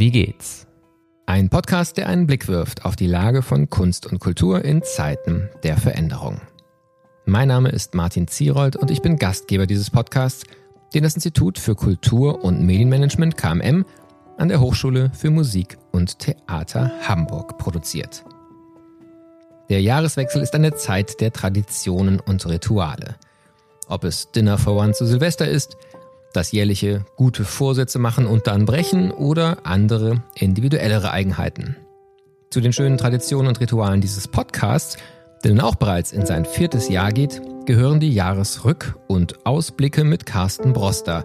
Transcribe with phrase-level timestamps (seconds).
[0.00, 0.66] Wie geht's?
[1.26, 5.50] Ein Podcast, der einen Blick wirft auf die Lage von Kunst und Kultur in Zeiten
[5.62, 6.40] der Veränderung.
[7.26, 10.44] Mein Name ist Martin Zierold und ich bin Gastgeber dieses Podcasts,
[10.94, 13.84] den das Institut für Kultur und Medienmanagement KMM
[14.38, 18.24] an der Hochschule für Musik und Theater Hamburg produziert.
[19.68, 23.16] Der Jahreswechsel ist eine Zeit der Traditionen und Rituale.
[23.86, 25.76] Ob es Dinner for One zu Silvester ist,
[26.32, 31.76] das jährliche gute Vorsätze machen und dann brechen oder andere individuellere Eigenheiten.
[32.50, 34.96] Zu den schönen Traditionen und Ritualen dieses Podcasts,
[35.44, 40.26] der nun auch bereits in sein viertes Jahr geht, gehören die Jahresrück- und Ausblicke mit
[40.26, 41.24] Carsten Broster,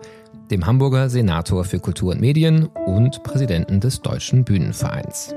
[0.52, 5.34] dem Hamburger Senator für Kultur und Medien und Präsidenten des Deutschen Bühnenvereins.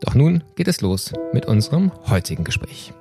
[0.00, 2.92] Doch nun geht es los mit unserem heutigen Gespräch.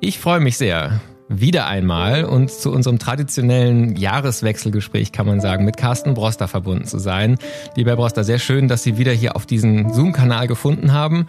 [0.00, 5.76] Ich freue mich sehr, wieder einmal und zu unserem traditionellen Jahreswechselgespräch kann man sagen, mit
[5.76, 7.36] Carsten Broster verbunden zu sein.
[7.76, 11.26] Lieber Herr Broster, sehr schön, dass Sie wieder hier auf diesen Zoom-Kanal gefunden haben.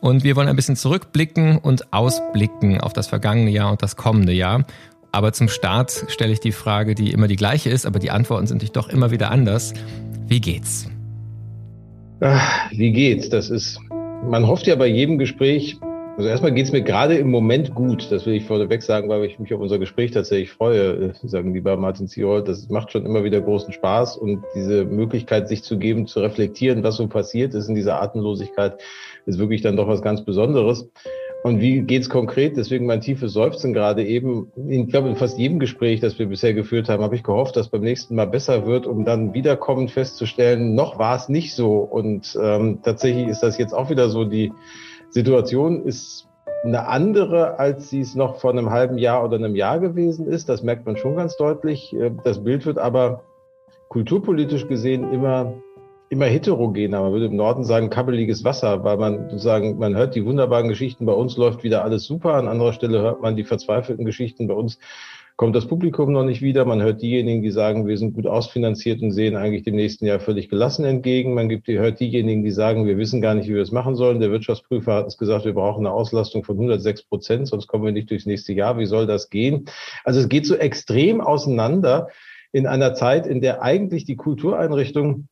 [0.00, 4.32] Und wir wollen ein bisschen zurückblicken und ausblicken auf das vergangene Jahr und das kommende
[4.32, 4.64] Jahr.
[5.12, 8.46] Aber zum Start stelle ich die Frage, die immer die gleiche ist, aber die Antworten
[8.46, 9.74] sind natürlich doch immer wieder anders.
[10.26, 10.88] Wie geht's?
[12.20, 13.28] Ach, wie geht's?
[13.28, 13.78] Das ist,
[14.24, 15.76] man hofft ja bei jedem Gespräch,
[16.16, 18.12] also erstmal geht es mir gerade im Moment gut.
[18.12, 21.14] Das will ich vorneweg sagen, weil ich mich auf unser Gespräch tatsächlich freue.
[21.22, 25.62] Sagen lieber Martin Zierold, das macht schon immer wieder großen Spaß und diese Möglichkeit, sich
[25.62, 28.78] zu geben, zu reflektieren, was so passiert ist in dieser Atemlosigkeit,
[29.24, 30.88] ist wirklich dann doch was ganz Besonderes.
[31.44, 32.56] Und wie geht's konkret?
[32.56, 34.52] Deswegen mein tiefes Seufzen gerade eben.
[34.68, 37.68] Ich glaube, in fast jedem Gespräch, das wir bisher geführt haben, habe ich gehofft, dass
[37.68, 41.78] beim nächsten Mal besser wird, um dann wiederkommend festzustellen, noch war es nicht so.
[41.78, 44.52] Und ähm, tatsächlich ist das jetzt auch wieder so die
[45.12, 46.28] Situation ist
[46.64, 50.48] eine andere, als sie es noch vor einem halben Jahr oder einem Jahr gewesen ist.
[50.48, 51.92] Das merkt man schon ganz deutlich.
[51.94, 53.22] Äh, das Bild wird aber
[53.88, 55.54] kulturpolitisch gesehen immer
[56.12, 57.00] immer heterogener.
[57.00, 61.06] Man würde im Norden sagen, kabbeliges Wasser, weil man sozusagen, man hört die wunderbaren Geschichten,
[61.06, 64.52] bei uns läuft wieder alles super, an anderer Stelle hört man die verzweifelten Geschichten, bei
[64.52, 64.78] uns
[65.36, 66.64] kommt das Publikum noch nicht wieder.
[66.64, 70.20] Man hört diejenigen, die sagen, wir sind gut ausfinanziert und sehen eigentlich dem nächsten Jahr
[70.20, 71.34] völlig gelassen entgegen.
[71.34, 74.20] Man gibt, hört diejenigen, die sagen, wir wissen gar nicht, wie wir es machen sollen.
[74.20, 77.92] Der Wirtschaftsprüfer hat uns gesagt, wir brauchen eine Auslastung von 106 Prozent, sonst kommen wir
[77.92, 78.78] nicht durchs nächste Jahr.
[78.78, 79.66] Wie soll das gehen?
[80.04, 82.08] Also es geht so extrem auseinander
[82.52, 85.28] in einer Zeit, in der eigentlich die Kultureinrichtungen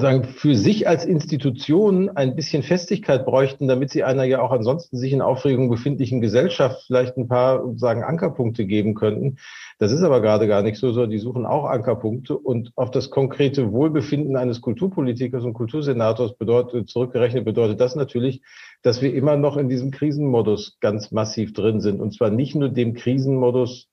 [0.00, 4.96] sagen, für sich als Institution ein bisschen Festigkeit bräuchten, damit sie einer ja auch ansonsten
[4.96, 9.36] sich in Aufregung befindlichen Gesellschaft vielleicht ein paar sagen Ankerpunkte geben könnten.
[9.78, 13.10] Das ist aber gerade gar nicht so, sondern die suchen auch Ankerpunkte und auf das
[13.10, 18.42] konkrete Wohlbefinden eines Kulturpolitikers und Kultursenators bedeutet, zurückgerechnet bedeutet das natürlich,
[18.82, 22.00] dass wir immer noch in diesem Krisenmodus ganz massiv drin sind.
[22.00, 23.88] Und zwar nicht nur dem Krisenmodus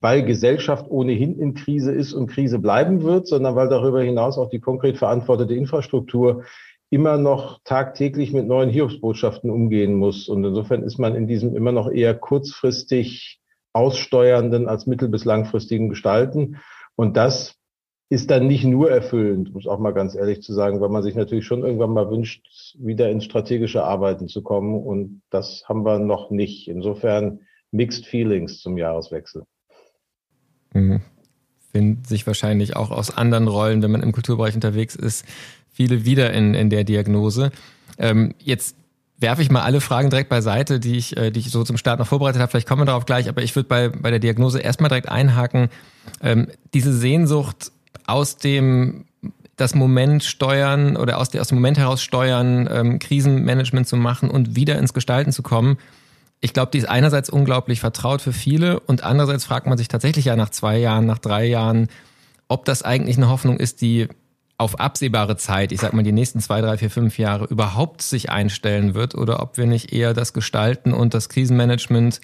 [0.00, 4.48] weil Gesellschaft ohnehin in Krise ist und Krise bleiben wird, sondern weil darüber hinaus auch
[4.48, 6.44] die konkret verantwortete Infrastruktur
[6.90, 10.28] immer noch tagtäglich mit neuen Hiobsbotschaften umgehen muss.
[10.28, 13.40] Und insofern ist man in diesem immer noch eher kurzfristig
[13.72, 16.56] aussteuernden als mittel- bis langfristigen Gestalten.
[16.96, 17.56] Und das
[18.08, 21.14] ist dann nicht nur erfüllend, muss auch mal ganz ehrlich zu sagen, weil man sich
[21.14, 22.44] natürlich schon irgendwann mal wünscht,
[22.76, 24.74] wieder ins strategische Arbeiten zu kommen.
[24.74, 26.66] Und das haben wir noch nicht.
[26.66, 29.44] Insofern mixed feelings zum Jahreswechsel.
[30.72, 31.00] Mhm.
[31.72, 35.24] Finden sich wahrscheinlich auch aus anderen Rollen, wenn man im Kulturbereich unterwegs ist,
[35.72, 37.52] viele wieder in, in der Diagnose.
[37.98, 38.74] Ähm, jetzt
[39.18, 41.98] werfe ich mal alle Fragen direkt beiseite, die ich, äh, die ich so zum Start
[41.98, 42.50] noch vorbereitet habe.
[42.50, 45.68] Vielleicht kommen wir darauf gleich, aber ich würde bei, bei der Diagnose erstmal direkt einhaken.
[46.22, 47.70] Ähm, diese Sehnsucht
[48.06, 49.04] aus dem
[49.56, 54.56] das Moment steuern oder aus, aus dem Moment heraus steuern, ähm, Krisenmanagement zu machen und
[54.56, 55.76] wieder ins Gestalten zu kommen,
[56.40, 60.24] ich glaube, die ist einerseits unglaublich vertraut für viele und andererseits fragt man sich tatsächlich
[60.24, 61.88] ja nach zwei Jahren, nach drei Jahren,
[62.48, 64.08] ob das eigentlich eine Hoffnung ist, die
[64.56, 68.30] auf absehbare Zeit, ich sag mal die nächsten zwei, drei, vier, fünf Jahre überhaupt sich
[68.30, 72.20] einstellen wird oder ob wir nicht eher das Gestalten und das Krisenmanagement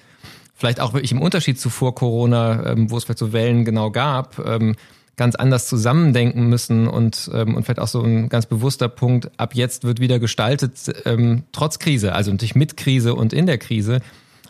[0.53, 3.91] vielleicht auch wirklich im Unterschied zu vor Corona, ähm, wo es vielleicht so Wellen genau
[3.91, 4.75] gab, ähm,
[5.17, 9.55] ganz anders zusammendenken müssen und, ähm, und vielleicht auch so ein ganz bewusster Punkt, ab
[9.55, 10.73] jetzt wird wieder gestaltet,
[11.05, 13.99] ähm, trotz Krise, also natürlich mit Krise und in der Krise,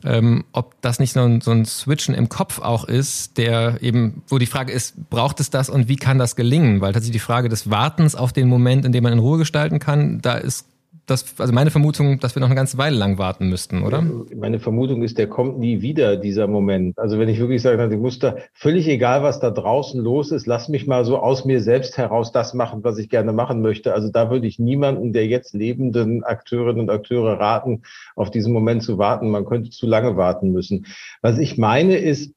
[0.04, 4.22] ähm, ob das nicht so ein, so ein Switchen im Kopf auch ist, der eben,
[4.28, 6.82] wo die Frage ist, braucht es das und wie kann das gelingen?
[6.82, 9.80] Weil tatsächlich die Frage des Wartens auf den Moment, in dem man in Ruhe gestalten
[9.80, 10.66] kann, da ist
[11.08, 14.04] das, also meine Vermutung, dass wir noch eine ganze Weile lang warten müssten, oder?
[14.36, 17.00] Meine Vermutung ist, der kommt nie wieder, dieser Moment.
[17.00, 20.46] Also wenn ich wirklich sage, ich muss da, völlig egal, was da draußen los ist,
[20.46, 23.94] lass mich mal so aus mir selbst heraus das machen, was ich gerne machen möchte.
[23.94, 27.84] Also da würde ich niemanden der jetzt lebenden Akteurinnen und Akteure raten,
[28.16, 29.30] auf diesen Moment zu warten.
[29.30, 30.86] Man könnte zu lange warten müssen.
[31.22, 32.34] Was ich meine ist,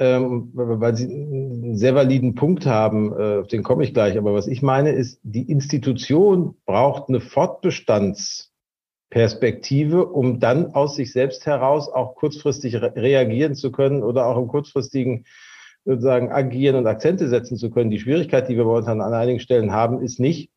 [0.00, 4.16] ähm, weil Sie einen sehr validen Punkt haben, äh, auf den komme ich gleich.
[4.16, 11.44] Aber was ich meine ist, die Institution braucht eine Fortbestandsperspektive, um dann aus sich selbst
[11.44, 15.26] heraus auch kurzfristig re reagieren zu können oder auch im kurzfristigen
[15.84, 17.90] sozusagen agieren und Akzente setzen zu können.
[17.90, 20.50] Die Schwierigkeit, die wir uns an einigen Stellen haben, ist nicht,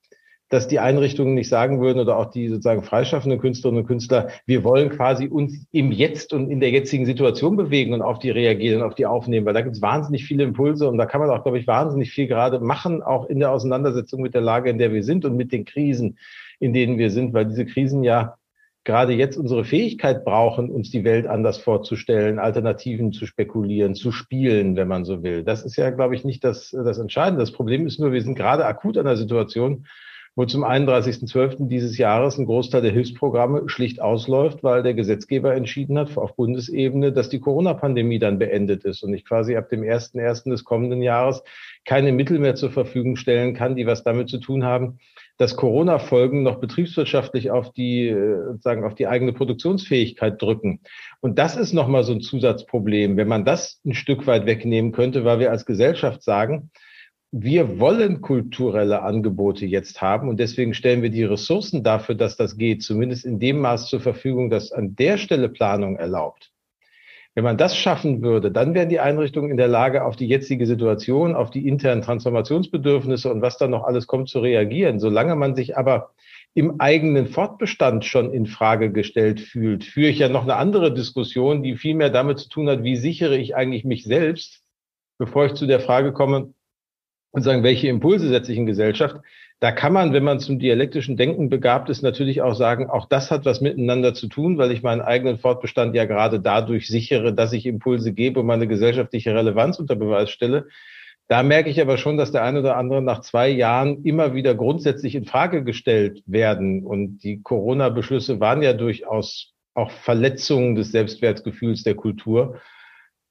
[0.54, 4.64] dass die Einrichtungen nicht sagen würden oder auch die sozusagen freischaffenden Künstlerinnen und Künstler, wir
[4.64, 8.82] wollen quasi uns im Jetzt und in der jetzigen Situation bewegen und auf die reagieren
[8.82, 11.32] und auf die aufnehmen, weil da gibt es wahnsinnig viele Impulse und da kann man
[11.32, 14.78] auch, glaube ich, wahnsinnig viel gerade machen, auch in der Auseinandersetzung mit der Lage, in
[14.78, 16.20] der wir sind und mit den Krisen,
[16.60, 18.36] in denen wir sind, weil diese Krisen ja
[18.84, 24.76] gerade jetzt unsere Fähigkeit brauchen, uns die Welt anders vorzustellen, Alternativen zu spekulieren, zu spielen,
[24.76, 25.44] wenn man so will.
[25.44, 27.40] Das ist ja, glaube ich, nicht das, das Entscheidende.
[27.42, 29.88] Das Problem ist nur, wir sind gerade akut an der Situation,
[30.36, 31.68] wo zum 31.12.
[31.68, 37.12] dieses Jahres ein Großteil der Hilfsprogramme schlicht ausläuft, weil der Gesetzgeber entschieden hat auf Bundesebene,
[37.12, 40.50] dass die Corona-Pandemie dann beendet ist und ich quasi ab dem 1.1.
[40.50, 41.44] des kommenden Jahres
[41.86, 44.98] keine Mittel mehr zur Verfügung stellen kann, die was damit zu tun haben,
[45.38, 50.80] dass Corona-Folgen noch betriebswirtschaftlich auf die, äh, sagen, auf die eigene Produktionsfähigkeit drücken.
[51.22, 53.18] Und das ist nochmal so ein Zusatzproblem.
[53.18, 56.72] Wenn man das ein Stück weit wegnehmen könnte, weil wir als Gesellschaft sagen,
[57.36, 62.58] wir wollen kulturelle Angebote jetzt haben und deswegen stellen wir die Ressourcen dafür, dass das
[62.58, 66.52] geht, zumindest in dem Maß zur Verfügung, dass an der Stelle Planung erlaubt.
[67.34, 70.68] Wenn man das schaffen würde, dann wären die Einrichtungen in der Lage, auf die jetzige
[70.68, 75.00] Situation, auf die internen Transformationsbedürfnisse und was dann noch alles kommt, zu reagieren.
[75.00, 76.12] Solange man sich aber
[76.54, 81.64] im eigenen Fortbestand schon in Frage gestellt fühlt, führe ich ja noch eine andere Diskussion,
[81.64, 84.62] die viel mehr damit zu tun hat, wie sichere ich eigentlich mich selbst,
[85.18, 86.54] bevor ich zu der Frage komme,
[87.34, 89.18] und sagen, welche Impulse setze ich in Gesellschaft.
[89.60, 93.32] Da kann man, wenn man zum dialektischen Denken begabt ist, natürlich auch sagen, auch das
[93.32, 97.54] hat was miteinander zu tun, weil ich meinen eigenen Fortbestand ja gerade dadurch sichere, dass
[97.54, 100.68] ich Impulse gebe und meine gesellschaftliche Relevanz unter Beweis stelle.
[101.28, 104.54] Da merke ich aber schon, dass der eine oder andere nach zwei Jahren immer wieder
[104.54, 106.86] grundsätzlich in Frage gestellt werden.
[106.86, 112.60] Und die Corona-Beschlüsse waren ja durchaus auch Verletzungen des Selbstwertgefühls der Kultur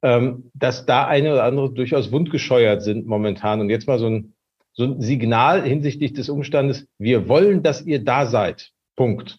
[0.03, 3.61] dass da eine oder andere durchaus wundgescheuert sind momentan.
[3.61, 4.35] Und jetzt mal so ein,
[4.73, 8.71] so ein Signal hinsichtlich des Umstandes, wir wollen, dass ihr da seid.
[8.97, 9.39] Punkt.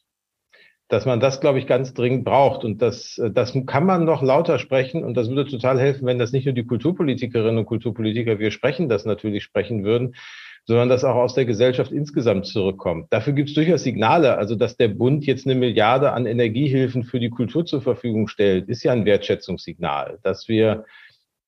[0.87, 2.63] Dass man das, glaube ich, ganz dringend braucht.
[2.63, 5.03] Und das, das kann man noch lauter sprechen.
[5.03, 8.87] Und das würde total helfen, wenn das nicht nur die Kulturpolitikerinnen und Kulturpolitiker, wir sprechen
[8.87, 10.15] das natürlich sprechen würden,
[10.65, 13.07] sondern dass auch aus der Gesellschaft insgesamt zurückkommt.
[13.09, 14.37] Dafür gibt es durchaus Signale.
[14.37, 18.69] Also, dass der Bund jetzt eine Milliarde an Energiehilfen für die Kultur zur Verfügung stellt,
[18.69, 20.19] ist ja ein Wertschätzungssignal.
[20.23, 20.85] Dass wir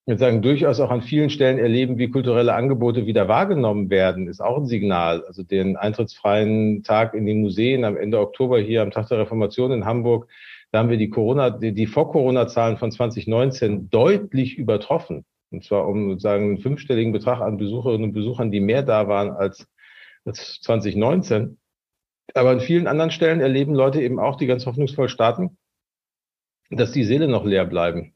[0.05, 4.41] jetzt sagen, durchaus auch an vielen Stellen erleben, wie kulturelle Angebote wieder wahrgenommen werden, ist
[4.41, 5.23] auch ein Signal.
[5.25, 9.71] Also den eintrittsfreien Tag in die Museen am Ende Oktober hier am Tag der Reformation
[9.71, 10.27] in Hamburg,
[10.71, 15.23] da haben wir die Corona, die, die Vor-Corona-Zahlen von 2019 deutlich übertroffen.
[15.55, 19.31] Und zwar um sozusagen einen fünfstelligen Betrag an Besucherinnen und Besuchern, die mehr da waren
[19.31, 19.67] als,
[20.25, 21.57] als 2019.
[22.33, 25.57] Aber an vielen anderen Stellen erleben Leute eben auch, die ganz hoffnungsvoll starten,
[26.69, 28.15] dass die Seele noch leer bleiben.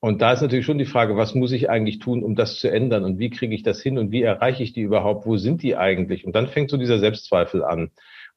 [0.00, 2.68] Und da ist natürlich schon die Frage, was muss ich eigentlich tun, um das zu
[2.68, 3.04] ändern?
[3.04, 3.98] Und wie kriege ich das hin?
[3.98, 5.26] Und wie erreiche ich die überhaupt?
[5.26, 6.26] Wo sind die eigentlich?
[6.26, 7.92] Und dann fängt so dieser Selbstzweifel an.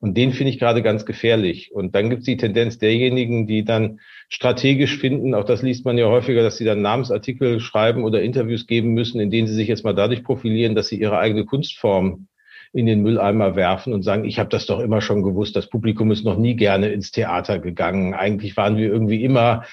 [0.05, 1.71] Und den finde ich gerade ganz gefährlich.
[1.73, 5.97] Und dann gibt es die Tendenz derjenigen, die dann strategisch finden, auch das liest man
[5.97, 9.67] ja häufiger, dass sie dann Namensartikel schreiben oder Interviews geben müssen, in denen sie sich
[9.67, 12.27] jetzt mal dadurch profilieren, dass sie ihre eigene Kunstform
[12.71, 16.11] in den Mülleimer werfen und sagen, ich habe das doch immer schon gewusst, das Publikum
[16.11, 18.13] ist noch nie gerne ins Theater gegangen.
[18.13, 19.63] Eigentlich waren wir irgendwie immer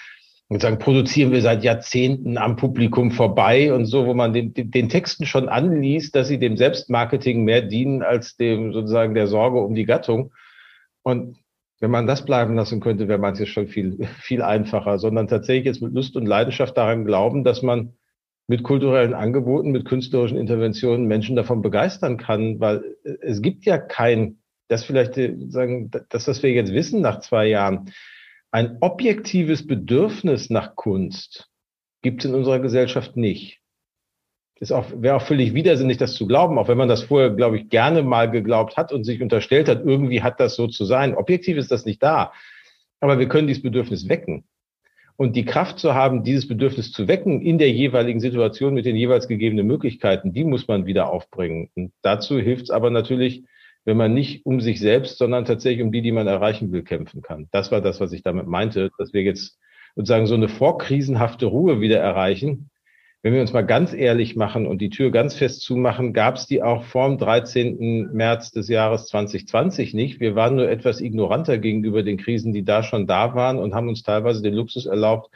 [0.61, 5.25] sagen, produzieren wir seit Jahrzehnten am Publikum vorbei und so, wo man den, den Texten
[5.25, 9.87] schon anliest, dass sie dem Selbstmarketing mehr dienen als dem sozusagen der Sorge um die
[9.87, 10.33] Gattung.
[11.03, 11.39] Und
[11.81, 15.67] wenn man das bleiben lassen könnte, wäre man es schon viel, viel einfacher, sondern tatsächlich
[15.67, 17.95] jetzt mit Lust und Leidenschaft daran glauben, dass man
[18.47, 24.39] mit kulturellen Angeboten, mit künstlerischen Interventionen Menschen davon begeistern kann, weil es gibt ja kein,
[24.69, 27.91] das vielleicht äh, sagen, das, was wir jetzt wissen nach zwei Jahren,
[28.53, 31.49] ein objektives Bedürfnis nach Kunst
[32.03, 33.61] gibt es in unserer Gesellschaft nicht.
[34.61, 37.59] Ist auch, wäre auch völlig widersinnig, das zu glauben, auch wenn man das vorher, glaube
[37.59, 41.17] ich, gerne mal geglaubt hat und sich unterstellt hat, irgendwie hat das so zu sein.
[41.17, 42.33] Objektiv ist das nicht da.
[43.01, 44.45] Aber wir können dieses Bedürfnis wecken.
[45.17, 48.97] Und die Kraft zu haben, dieses Bedürfnis zu wecken in der jeweiligen Situation mit den
[48.97, 51.71] jeweils gegebenen Möglichkeiten, die muss man wieder aufbringen.
[51.75, 53.45] Und dazu hilft es aber natürlich,
[53.85, 57.23] wenn man nicht um sich selbst, sondern tatsächlich um die, die man erreichen will, kämpfen
[57.23, 57.49] kann.
[57.51, 59.59] Das war das, was ich damit meinte, dass wir jetzt
[59.97, 62.71] sozusagen so eine vorkrisenhafte Ruhe wieder erreichen.
[63.25, 66.47] Wenn wir uns mal ganz ehrlich machen und die Tür ganz fest zumachen, gab es
[66.47, 68.13] die auch vor dem 13.
[68.13, 70.19] März des Jahres 2020 nicht.
[70.19, 73.89] Wir waren nur etwas ignoranter gegenüber den Krisen, die da schon da waren und haben
[73.89, 75.31] uns teilweise den Luxus erlaubt,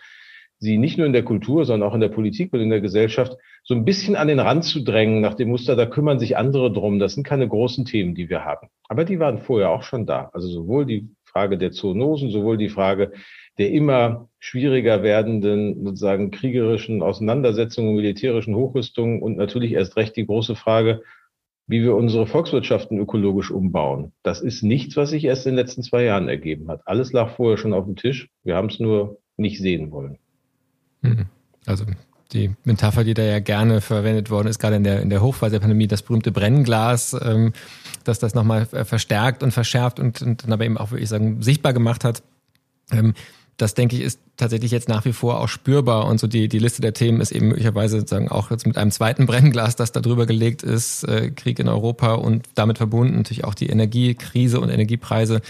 [0.58, 3.36] sie nicht nur in der Kultur, sondern auch in der Politik und in der Gesellschaft
[3.62, 6.72] so ein bisschen an den Rand zu drängen nach dem Muster, da kümmern sich andere
[6.72, 6.98] drum.
[6.98, 8.68] Das sind keine großen Themen, die wir haben.
[8.88, 10.30] Aber die waren vorher auch schon da.
[10.32, 13.12] Also sowohl die Frage der Zoonosen, sowohl die Frage
[13.58, 20.56] der immer schwieriger werdenden sozusagen kriegerischen Auseinandersetzungen, militärischen Hochrüstungen und natürlich erst recht die große
[20.56, 21.02] Frage,
[21.66, 24.12] wie wir unsere Volkswirtschaften ökologisch umbauen.
[24.22, 26.82] Das ist nichts, was sich erst in den letzten zwei Jahren ergeben hat.
[26.84, 28.28] Alles lag vorher schon auf dem Tisch.
[28.44, 30.18] Wir haben es nur nicht sehen wollen.
[31.08, 31.26] Mhm.
[31.66, 31.84] Also
[32.32, 35.52] die Metapher, die da ja gerne verwendet worden ist, gerade in der, in der Hochphase
[35.52, 37.52] der Pandemie, das berühmte Brennglas, ähm,
[38.04, 41.42] dass das nochmal verstärkt und verschärft und, und dann aber eben auch, würde ich sagen,
[41.42, 42.22] sichtbar gemacht hat.
[42.90, 43.14] Ähm,
[43.56, 46.58] das denke ich ist tatsächlich jetzt nach wie vor auch spürbar und so die, die
[46.58, 50.00] Liste der Themen ist eben möglicherweise sozusagen auch jetzt mit einem zweiten Brennglas, das da
[50.00, 54.68] drüber gelegt ist, äh, Krieg in Europa und damit verbunden natürlich auch die Energiekrise und
[54.68, 55.40] Energiepreise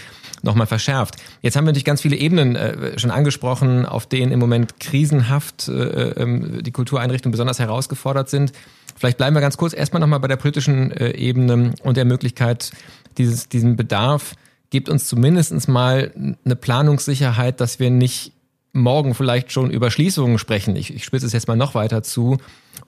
[0.41, 1.15] nochmal verschärft.
[1.41, 5.67] Jetzt haben wir natürlich ganz viele Ebenen äh, schon angesprochen, auf denen im Moment krisenhaft
[5.67, 8.53] äh, äh, die Kultureinrichtungen besonders herausgefordert sind.
[8.95, 12.71] Vielleicht bleiben wir ganz kurz erstmal nochmal bei der politischen äh, Ebene und der Möglichkeit,
[13.17, 14.35] dieses, diesen Bedarf
[14.69, 16.11] gibt uns zumindest mal
[16.45, 18.33] eine Planungssicherheit, dass wir nicht
[18.73, 20.75] morgen vielleicht schon über Schließungen sprechen.
[20.75, 22.37] Ich, ich spitze es jetzt mal noch weiter zu,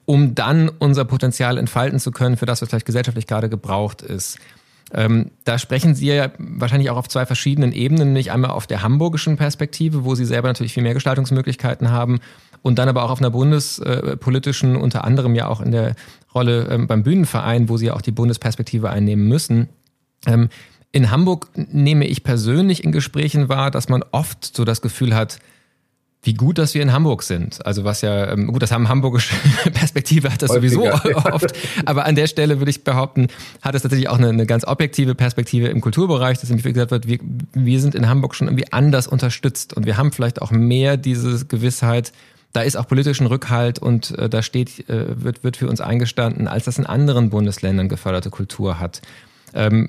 [0.04, 4.38] um dann unser Potenzial entfalten zu können, für das, was vielleicht gesellschaftlich gerade gebraucht ist.
[4.92, 8.82] Ähm, da sprechen Sie ja wahrscheinlich auch auf zwei verschiedenen Ebenen, nicht einmal auf der
[8.82, 12.20] hamburgischen Perspektive, wo Sie selber natürlich viel mehr Gestaltungsmöglichkeiten haben,
[12.62, 15.94] und dann aber auch auf einer bundespolitischen, unter anderem ja auch in der
[16.34, 19.68] Rolle ähm, beim Bühnenverein, wo Sie ja auch die Bundesperspektive einnehmen müssen.
[20.26, 20.48] Ähm,
[20.92, 25.38] in Hamburg nehme ich persönlich in Gesprächen wahr, dass man oft so das Gefühl hat,
[26.22, 27.64] wie gut, dass wir in Hamburg sind.
[27.64, 29.34] Also was ja, ähm, gut, das haben hamburgische
[29.72, 30.98] Perspektive hat das Häufiger.
[31.02, 31.52] sowieso oft.
[31.86, 33.28] Aber an der Stelle würde ich behaupten,
[33.62, 37.06] hat es tatsächlich auch eine, eine ganz objektive Perspektive im Kulturbereich, dass nämlich gesagt wird,
[37.06, 37.18] wir,
[37.54, 41.46] wir sind in Hamburg schon irgendwie anders unterstützt und wir haben vielleicht auch mehr diese
[41.46, 42.12] Gewissheit,
[42.52, 46.48] da ist auch politischen Rückhalt und äh, da steht, äh, wird, wird für uns eingestanden,
[46.48, 49.00] als das in anderen Bundesländern geförderte Kultur hat.
[49.54, 49.88] Ähm,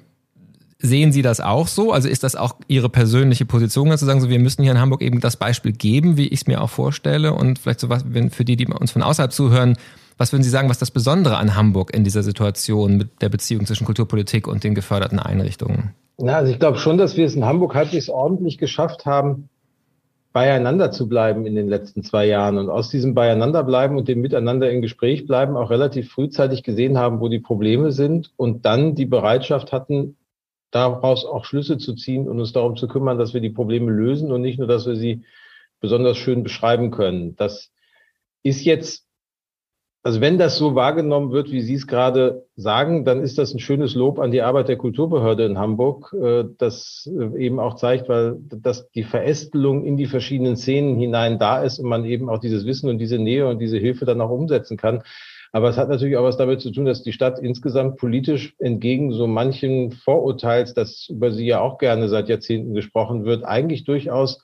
[0.84, 1.92] Sehen Sie das auch so?
[1.92, 5.02] Also ist das auch Ihre persönliche Position, zu sagen, so wir müssen hier in Hamburg
[5.02, 7.34] eben das Beispiel geben, wie ich es mir auch vorstelle?
[7.34, 9.78] Und vielleicht so was, wenn für die, die uns von außerhalb zuhören,
[10.18, 13.66] was würden Sie sagen, was das Besondere an Hamburg in dieser Situation mit der Beziehung
[13.66, 15.94] zwischen Kulturpolitik und den geförderten Einrichtungen?
[16.18, 19.50] Na, also ich glaube schon, dass wir es in Hamburg halbwegs ordentlich geschafft haben,
[20.34, 24.72] beieinander zu bleiben in den letzten zwei Jahren und aus diesem Beieinanderbleiben und dem Miteinander
[24.72, 29.06] in Gespräch bleiben auch relativ frühzeitig gesehen haben, wo die Probleme sind und dann die
[29.06, 30.16] Bereitschaft hatten,
[30.72, 34.32] daraus auch Schlüsse zu ziehen und uns darum zu kümmern, dass wir die Probleme lösen
[34.32, 35.24] und nicht nur, dass wir sie
[35.82, 37.36] besonders schön beschreiben können.
[37.36, 37.72] Das
[38.44, 39.06] ist jetzt,
[40.04, 43.60] also wenn das so wahrgenommen wird, wie Sie es gerade sagen, dann ist das ein
[43.60, 48.10] schönes Lob an die Arbeit der Kulturbehörde in Hamburg, äh, das äh, eben auch zeigt,
[48.10, 52.40] weil dass die Verästelung in die verschiedenen Szenen hinein da ist und man eben auch
[52.40, 55.04] dieses Wissen und diese Nähe und diese Hilfe dann auch umsetzen kann.
[55.52, 59.12] Aber es hat natürlich auch was damit zu tun, dass die Stadt insgesamt politisch entgegen
[59.12, 64.42] so manchen Vorurteils, das über sie ja auch gerne seit Jahrzehnten gesprochen wird, eigentlich durchaus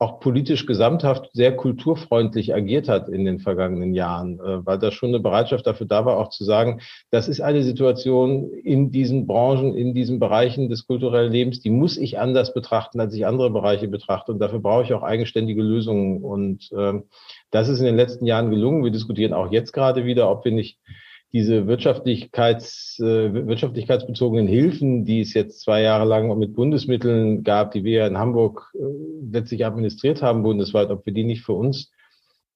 [0.00, 5.08] auch politisch gesamthaft sehr kulturfreundlich agiert hat in den vergangenen Jahren, äh, weil da schon
[5.08, 9.74] eine Bereitschaft dafür da war, auch zu sagen, das ist eine Situation in diesen Branchen,
[9.74, 13.88] in diesen Bereichen des kulturellen Lebens, die muss ich anders betrachten, als ich andere Bereiche
[13.88, 14.32] betrachte.
[14.32, 16.22] Und dafür brauche ich auch eigenständige Lösungen.
[16.22, 17.04] Und ähm,
[17.50, 18.84] das ist in den letzten Jahren gelungen.
[18.84, 20.78] Wir diskutieren auch jetzt gerade wieder, ob wir nicht
[21.32, 27.84] diese Wirtschaftlichkeits, äh, wirtschaftlichkeitsbezogenen Hilfen, die es jetzt zwei Jahre lang mit Bundesmitteln gab, die
[27.84, 28.78] wir in Hamburg äh,
[29.30, 31.90] letztlich administriert haben bundesweit, ob wir die nicht für uns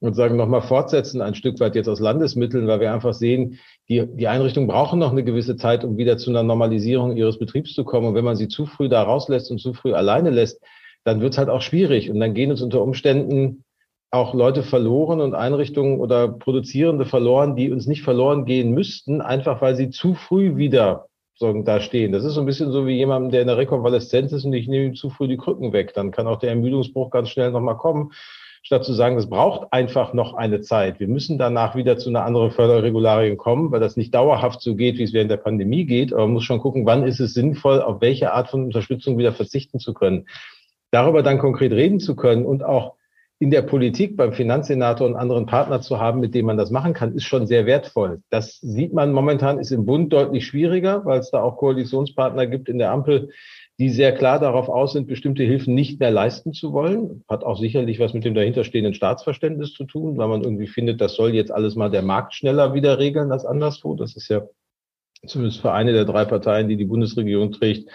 [0.02, 4.04] und sagen nochmal fortsetzen, ein Stück weit jetzt aus Landesmitteln, weil wir einfach sehen, die,
[4.04, 7.84] die Einrichtungen brauchen noch eine gewisse Zeit, um wieder zu einer Normalisierung ihres Betriebs zu
[7.84, 8.08] kommen.
[8.08, 10.60] Und wenn man sie zu früh da rauslässt und zu früh alleine lässt,
[11.04, 12.10] dann wird es halt auch schwierig.
[12.10, 13.64] Und dann gehen uns unter Umständen
[14.12, 19.60] auch Leute verloren und Einrichtungen oder Produzierende verloren, die uns nicht verloren gehen müssten, einfach
[19.62, 22.12] weil sie zu früh wieder sagen, da stehen.
[22.12, 24.68] Das ist so ein bisschen so wie jemand, der in der Rekonvaleszenz ist und ich
[24.68, 25.94] nehme ihm zu früh die Krücken weg.
[25.94, 28.12] Dann kann auch der Ermüdungsbruch ganz schnell nochmal kommen
[28.62, 31.00] statt zu sagen, es braucht einfach noch eine Zeit.
[31.00, 34.98] Wir müssen danach wieder zu einer anderen Förderregularien kommen, weil das nicht dauerhaft so geht,
[34.98, 36.12] wie es während der Pandemie geht.
[36.12, 39.32] Aber man muss schon gucken, wann ist es sinnvoll, auf welche Art von Unterstützung wieder
[39.32, 40.26] verzichten zu können.
[40.92, 42.94] Darüber dann konkret reden zu können und auch
[43.42, 46.94] in der Politik beim Finanzsenator und anderen Partner zu haben, mit denen man das machen
[46.94, 48.22] kann, ist schon sehr wertvoll.
[48.30, 52.68] Das sieht man momentan, ist im Bund deutlich schwieriger, weil es da auch Koalitionspartner gibt
[52.68, 53.30] in der Ampel,
[53.80, 57.24] die sehr klar darauf aus sind, bestimmte Hilfen nicht mehr leisten zu wollen.
[57.28, 61.16] Hat auch sicherlich was mit dem dahinterstehenden Staatsverständnis zu tun, weil man irgendwie findet, das
[61.16, 63.96] soll jetzt alles mal der Markt schneller wieder regeln als anderswo.
[63.96, 64.42] Das ist ja
[65.26, 67.90] zumindest für eine der drei Parteien, die die Bundesregierung trägt,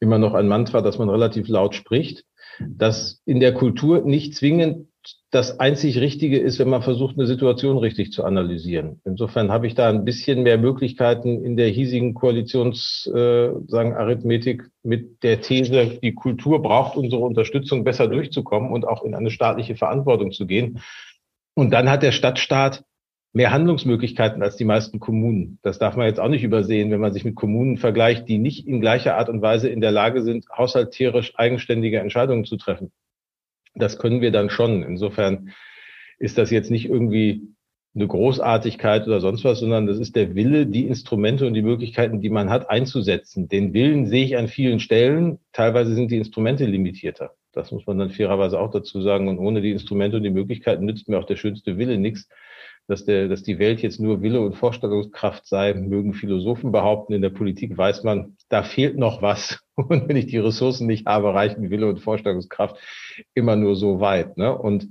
[0.00, 2.26] immer noch ein Mantra, dass man relativ laut spricht.
[2.60, 4.88] Dass in der Kultur nicht zwingend
[5.30, 9.00] das einzig Richtige ist, wenn man versucht, eine Situation richtig zu analysieren.
[9.04, 14.70] Insofern habe ich da ein bisschen mehr Möglichkeiten in der hiesigen Koalitions, äh, sagen, Arithmetik
[14.82, 19.74] mit der These, die Kultur braucht unsere Unterstützung, besser durchzukommen und auch in eine staatliche
[19.74, 20.80] Verantwortung zu gehen.
[21.54, 22.84] Und dann hat der Stadtstaat
[23.32, 25.58] mehr Handlungsmöglichkeiten als die meisten Kommunen.
[25.62, 28.66] Das darf man jetzt auch nicht übersehen, wenn man sich mit Kommunen vergleicht, die nicht
[28.66, 32.92] in gleicher Art und Weise in der Lage sind, haushalterisch eigenständige Entscheidungen zu treffen.
[33.74, 34.82] Das können wir dann schon.
[34.82, 35.52] Insofern
[36.18, 37.42] ist das jetzt nicht irgendwie
[37.94, 42.20] eine Großartigkeit oder sonst was, sondern das ist der Wille, die Instrumente und die Möglichkeiten,
[42.20, 43.48] die man hat, einzusetzen.
[43.48, 45.38] Den Willen sehe ich an vielen Stellen.
[45.52, 47.34] Teilweise sind die Instrumente limitierter.
[47.52, 49.28] Das muss man dann fairerweise auch dazu sagen.
[49.28, 52.28] Und ohne die Instrumente und die Möglichkeiten nützt mir auch der schönste Wille nichts.
[52.88, 57.12] Dass, der, dass die Welt jetzt nur Wille und Vorstellungskraft sei, mögen Philosophen behaupten.
[57.12, 59.60] In der Politik weiß man, da fehlt noch was.
[59.74, 62.76] Und wenn ich die Ressourcen nicht habe, reichen Wille und Vorstellungskraft
[63.32, 64.36] immer nur so weit.
[64.36, 64.56] Ne?
[64.56, 64.88] Und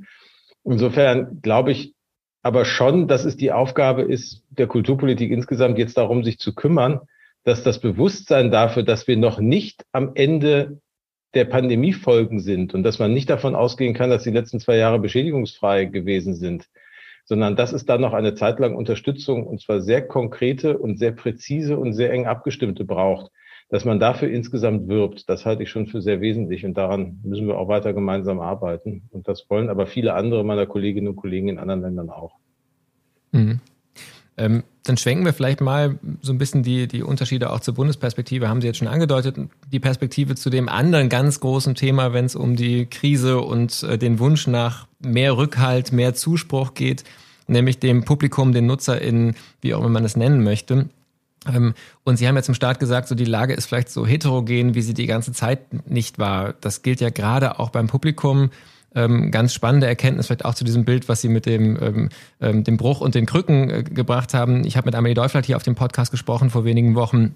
[0.63, 1.93] insofern glaube ich
[2.41, 7.01] aber schon, dass es die Aufgabe ist, der Kulturpolitik insgesamt jetzt darum, sich zu kümmern,
[7.43, 10.79] dass das Bewusstsein dafür, dass wir noch nicht am Ende
[11.33, 14.99] der Pandemiefolgen sind und dass man nicht davon ausgehen kann, dass die letzten zwei Jahre
[14.99, 16.67] beschädigungsfrei gewesen sind,
[17.25, 21.11] sondern dass es da noch eine Zeit lang Unterstützung und zwar sehr konkrete und sehr
[21.11, 23.31] präzise und sehr eng abgestimmte braucht
[23.71, 27.47] dass man dafür insgesamt wirbt, das halte ich schon für sehr wesentlich und daran müssen
[27.47, 29.03] wir auch weiter gemeinsam arbeiten.
[29.11, 32.35] Und das wollen aber viele andere meiner Kolleginnen und Kollegen in anderen Ländern auch.
[33.31, 33.61] Mhm.
[34.41, 38.49] Ähm, dann schwenken wir vielleicht mal so ein bisschen die, die Unterschiede auch zur Bundesperspektive,
[38.49, 39.35] haben Sie jetzt schon angedeutet,
[39.71, 43.99] die Perspektive zu dem anderen ganz großen Thema, wenn es um die Krise und äh,
[43.99, 47.03] den Wunsch nach mehr Rückhalt, mehr Zuspruch geht,
[47.45, 50.89] nämlich dem Publikum, den NutzerInnen, wie auch immer man es nennen möchte.
[51.47, 54.73] Ähm, und Sie haben ja zum Start gesagt, so die Lage ist vielleicht so heterogen,
[54.73, 56.53] wie sie die ganze Zeit nicht war.
[56.61, 58.49] Das gilt ja gerade auch beim Publikum.
[58.93, 62.09] Ähm, ganz spannende Erkenntnis vielleicht auch zu diesem Bild, was Sie mit dem, ähm,
[62.41, 64.65] ähm dem Bruch und den Krücken äh, gebracht haben.
[64.65, 67.35] Ich habe mit Amelie Deuflat hier auf dem Podcast gesprochen vor wenigen Wochen.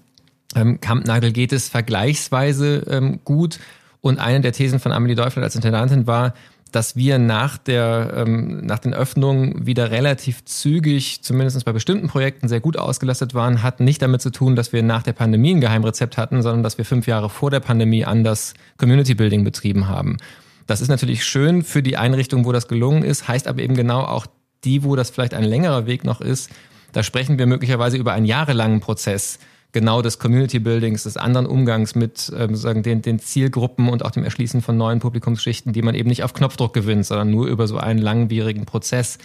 [0.54, 3.58] Ähm, Kampnagel geht es vergleichsweise ähm, gut.
[4.02, 6.34] Und eine der Thesen von Amelie Deuflat als Intendantin war,
[6.72, 12.48] dass wir nach der ähm, nach den Öffnungen wieder relativ zügig, zumindest bei bestimmten Projekten,
[12.48, 15.60] sehr gut ausgelastet waren, hat nicht damit zu tun, dass wir nach der Pandemie ein
[15.60, 20.18] Geheimrezept hatten, sondern dass wir fünf Jahre vor der Pandemie anders Community Building betrieben haben.
[20.66, 24.00] Das ist natürlich schön für die Einrichtung, wo das gelungen ist, heißt aber eben genau
[24.00, 24.26] auch
[24.64, 26.50] die, wo das vielleicht ein längerer Weg noch ist.
[26.92, 29.38] Da sprechen wir möglicherweise über einen jahrelangen Prozess,
[29.72, 34.10] genau des Community Buildings, des anderen Umgangs mit ähm, sagen, den, den Zielgruppen und auch
[34.10, 37.66] dem Erschließen von neuen Publikumsschichten, die man eben nicht auf Knopfdruck gewinnt, sondern nur über
[37.66, 39.18] so einen langwierigen Prozess.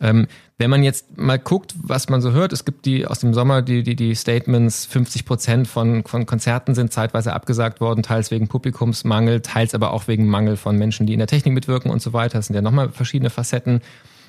[0.00, 0.26] Ähm,
[0.58, 3.62] wenn man jetzt mal guckt, was man so hört, es gibt die aus dem Sommer
[3.62, 8.48] die, die, die Statements, 50 Prozent von, von Konzerten sind zeitweise abgesagt worden, teils wegen
[8.48, 12.12] Publikumsmangel, teils aber auch wegen Mangel von Menschen, die in der Technik mitwirken und so
[12.12, 12.38] weiter.
[12.38, 13.80] Das sind ja nochmal verschiedene Facetten.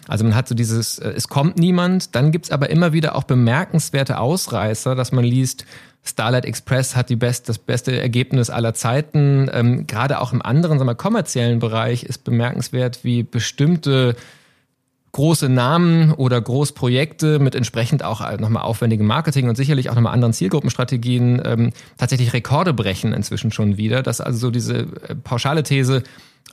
[0.07, 3.23] Also man hat so dieses, äh, es kommt niemand, dann gibt's aber immer wieder auch
[3.23, 5.65] bemerkenswerte Ausreißer, dass man liest,
[6.07, 9.49] Starlight Express hat die best, das beste Ergebnis aller Zeiten.
[9.51, 14.15] Ähm, gerade auch im anderen, sagen wir, kommerziellen Bereich ist bemerkenswert, wie bestimmte
[15.15, 20.13] große Namen oder Großprojekte mit entsprechend auch äh, nochmal aufwendigem Marketing und sicherlich auch nochmal
[20.13, 24.03] anderen Zielgruppenstrategien ähm, tatsächlich Rekorde brechen inzwischen schon wieder.
[24.03, 26.03] Dass also so diese äh, pauschale These,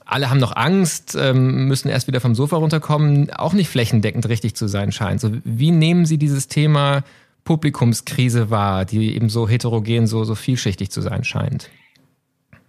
[0.05, 4.55] alle haben noch Angst, ähm, müssen erst wieder vom Sofa runterkommen, auch nicht flächendeckend richtig
[4.55, 5.19] zu sein scheint.
[5.19, 7.03] So, wie nehmen Sie dieses Thema
[7.43, 11.69] Publikumskrise wahr, die eben so heterogen, so, so vielschichtig zu sein scheint?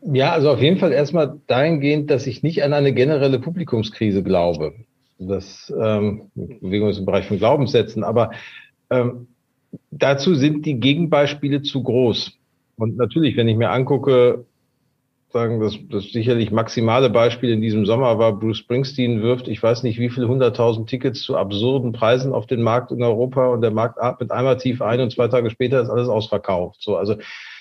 [0.02, 4.74] Ja, also auf jeden Fall erstmal dahingehend, dass ich nicht an eine generelle Publikumskrise glaube.
[5.18, 8.32] Das ähm, bewegen wir uns im Bereich von Glaubenssätzen, aber
[8.90, 9.28] ähm,
[9.90, 12.32] dazu sind die Gegenbeispiele zu groß.
[12.76, 14.44] Und natürlich, wenn ich mir angucke,
[15.34, 19.82] sagen, das, das sicherlich maximale Beispiel in diesem Sommer war, Bruce Springsteen wirft, ich weiß
[19.82, 23.72] nicht wie viele hunderttausend Tickets zu absurden Preisen auf den Markt in Europa und der
[23.72, 26.80] Markt atmet einmal tief ein und zwei Tage später ist alles ausverkauft.
[26.80, 27.16] So, also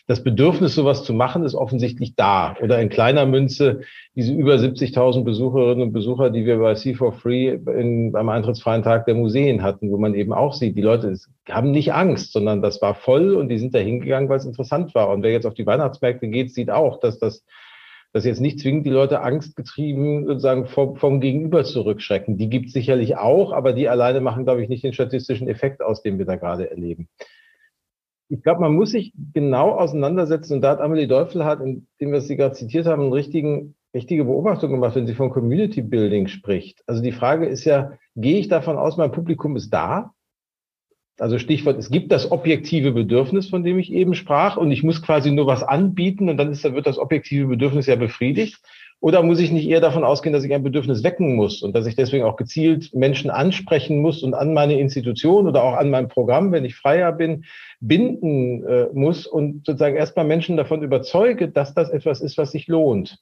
[0.05, 2.57] das Bedürfnis, sowas zu machen, ist offensichtlich da.
[2.61, 3.81] Oder in kleiner Münze
[4.15, 9.15] diese über 70.000 Besucherinnen und Besucher, die wir bei C4Free in, beim eintrittsfreien Tag der
[9.15, 11.15] Museen hatten, wo man eben auch sieht, die Leute
[11.49, 14.93] haben nicht Angst, sondern das war voll und die sind da hingegangen, weil es interessant
[14.93, 15.09] war.
[15.09, 17.45] Und wer jetzt auf die Weihnachtsmärkte geht, sieht auch, dass das
[18.15, 22.37] dass jetzt nicht zwingend die Leute angstgetrieben sozusagen vom, vom Gegenüber zurückschrecken.
[22.37, 25.81] Die gibt es sicherlich auch, aber die alleine machen, glaube ich, nicht den statistischen Effekt
[25.81, 27.09] aus, den wir da gerade erleben
[28.29, 32.35] ich glaube, man muss sich genau auseinandersetzen und da hat Amelie Deufelhardt, indem wir Sie
[32.35, 36.83] gerade zitiert haben, eine richtigen, richtige Beobachtung gemacht, wenn sie von Community Building spricht.
[36.87, 40.13] Also die Frage ist ja, gehe ich davon aus, mein Publikum ist da?
[41.19, 45.03] Also Stichwort, es gibt das objektive Bedürfnis, von dem ich eben sprach, und ich muss
[45.03, 48.59] quasi nur was anbieten und dann ist, dann wird das objektive Bedürfnis ja befriedigt.
[49.03, 51.85] Oder muss ich nicht eher davon ausgehen, dass ich ein Bedürfnis wecken muss und dass
[51.87, 56.07] ich deswegen auch gezielt Menschen ansprechen muss und an meine Institution oder auch an mein
[56.07, 57.43] Programm, wenn ich freier bin,
[57.81, 62.67] binden äh, muss und sozusagen erstmal Menschen davon überzeuge, dass das etwas ist, was sich
[62.67, 63.17] lohnt.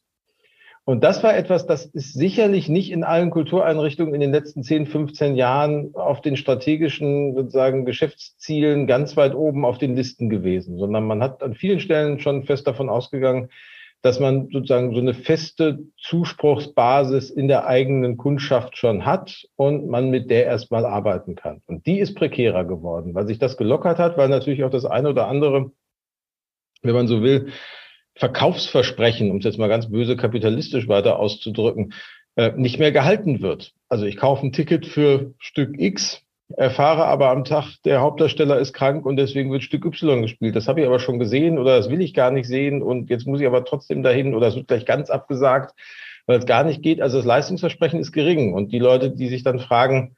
[0.85, 4.85] Und das war etwas, das ist sicherlich nicht in allen Kultureinrichtungen in den letzten 10,
[4.85, 11.05] 15 Jahren auf den strategischen sozusagen Geschäftszielen ganz weit oben auf den Listen gewesen, sondern
[11.05, 13.49] man hat an vielen Stellen schon fest davon ausgegangen,
[14.01, 20.09] dass man sozusagen so eine feste Zuspruchsbasis in der eigenen Kundschaft schon hat und man
[20.09, 21.61] mit der erstmal arbeiten kann.
[21.67, 25.09] Und die ist prekärer geworden, weil sich das gelockert hat, weil natürlich auch das eine
[25.09, 25.71] oder andere,
[26.81, 27.49] wenn man so will,
[28.15, 31.93] Verkaufsversprechen, um es jetzt mal ganz böse kapitalistisch weiter auszudrücken,
[32.35, 33.73] äh, nicht mehr gehalten wird.
[33.87, 36.23] Also ich kaufe ein Ticket für Stück X,
[36.57, 40.55] erfahre aber am Tag, der Hauptdarsteller ist krank und deswegen wird Stück Y gespielt.
[40.55, 43.27] Das habe ich aber schon gesehen oder das will ich gar nicht sehen und jetzt
[43.27, 45.73] muss ich aber trotzdem dahin oder es wird gleich ganz abgesagt,
[46.25, 47.01] weil es gar nicht geht.
[47.01, 50.15] Also das Leistungsversprechen ist gering und die Leute, die sich dann fragen,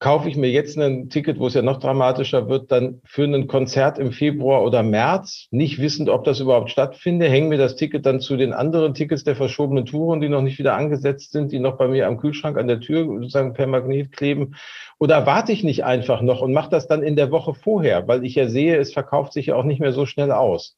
[0.00, 3.48] kaufe ich mir jetzt ein Ticket, wo es ja noch dramatischer wird, dann für ein
[3.48, 8.06] Konzert im Februar oder März, nicht wissend, ob das überhaupt stattfindet, hängen mir das Ticket
[8.06, 11.58] dann zu den anderen Tickets der verschobenen Touren, die noch nicht wieder angesetzt sind, die
[11.58, 14.54] noch bei mir am Kühlschrank an der Tür sozusagen per Magnet kleben.
[15.00, 18.24] Oder warte ich nicht einfach noch und mache das dann in der Woche vorher, weil
[18.24, 20.76] ich ja sehe, es verkauft sich ja auch nicht mehr so schnell aus.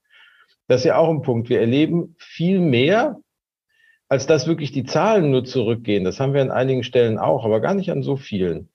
[0.66, 1.50] Das ist ja auch ein Punkt.
[1.50, 3.20] Wir erleben viel mehr,
[4.08, 6.04] als dass wirklich die Zahlen nur zurückgehen.
[6.04, 8.70] Das haben wir an einigen Stellen auch, aber gar nicht an so vielen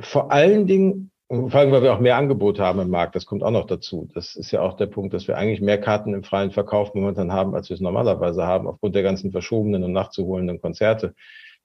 [0.00, 3.42] vor allen Dingen, vor allem, weil wir auch mehr Angebot haben im Markt, das kommt
[3.42, 4.08] auch noch dazu.
[4.14, 7.32] Das ist ja auch der Punkt, dass wir eigentlich mehr Karten im freien Verkauf momentan
[7.32, 11.14] haben, als wir es normalerweise haben, aufgrund der ganzen verschobenen und nachzuholenden Konzerte,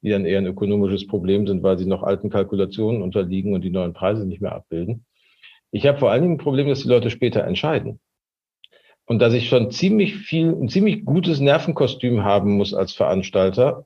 [0.02, 3.70] die dann eher ein ökonomisches Problem sind, weil sie noch alten Kalkulationen unterliegen und die
[3.70, 5.06] neuen Preise nicht mehr abbilden.
[5.72, 8.00] Ich habe vor allen Dingen ein Problem, dass die Leute später entscheiden.
[9.06, 13.86] Und dass ich schon ziemlich viel, ein ziemlich gutes Nervenkostüm haben muss als Veranstalter,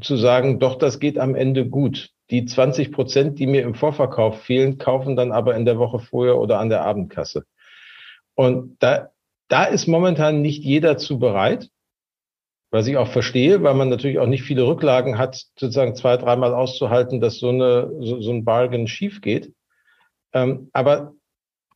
[0.00, 2.13] zu sagen, doch, das geht am Ende gut.
[2.34, 6.36] Die 20 Prozent, die mir im Vorverkauf fehlen, kaufen dann aber in der Woche vorher
[6.36, 7.44] oder an der Abendkasse.
[8.34, 9.10] Und da,
[9.46, 11.70] da ist momentan nicht jeder zu bereit,
[12.72, 16.54] was ich auch verstehe, weil man natürlich auch nicht viele Rücklagen hat, sozusagen zwei, dreimal
[16.54, 19.52] auszuhalten, dass so, eine, so, so ein Bargain schief geht.
[20.32, 21.12] Ähm, aber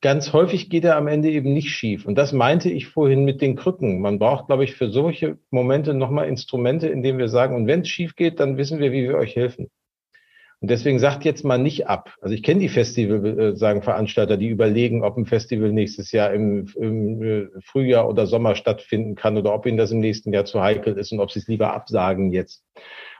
[0.00, 2.04] ganz häufig geht er am Ende eben nicht schief.
[2.04, 4.00] Und das meinte ich vorhin mit den Krücken.
[4.00, 7.88] Man braucht, glaube ich, für solche Momente nochmal Instrumente, indem wir sagen, und wenn es
[7.88, 9.70] schief geht, dann wissen wir, wie wir euch helfen.
[10.60, 12.14] Und deswegen sagt jetzt mal nicht ab.
[12.20, 16.32] Also ich kenne die Festival, äh, sagen Veranstalter, die überlegen, ob ein Festival nächstes Jahr
[16.32, 20.46] im, im äh, Frühjahr oder Sommer stattfinden kann oder ob ihnen das im nächsten Jahr
[20.46, 22.64] zu heikel ist und ob sie es lieber absagen jetzt.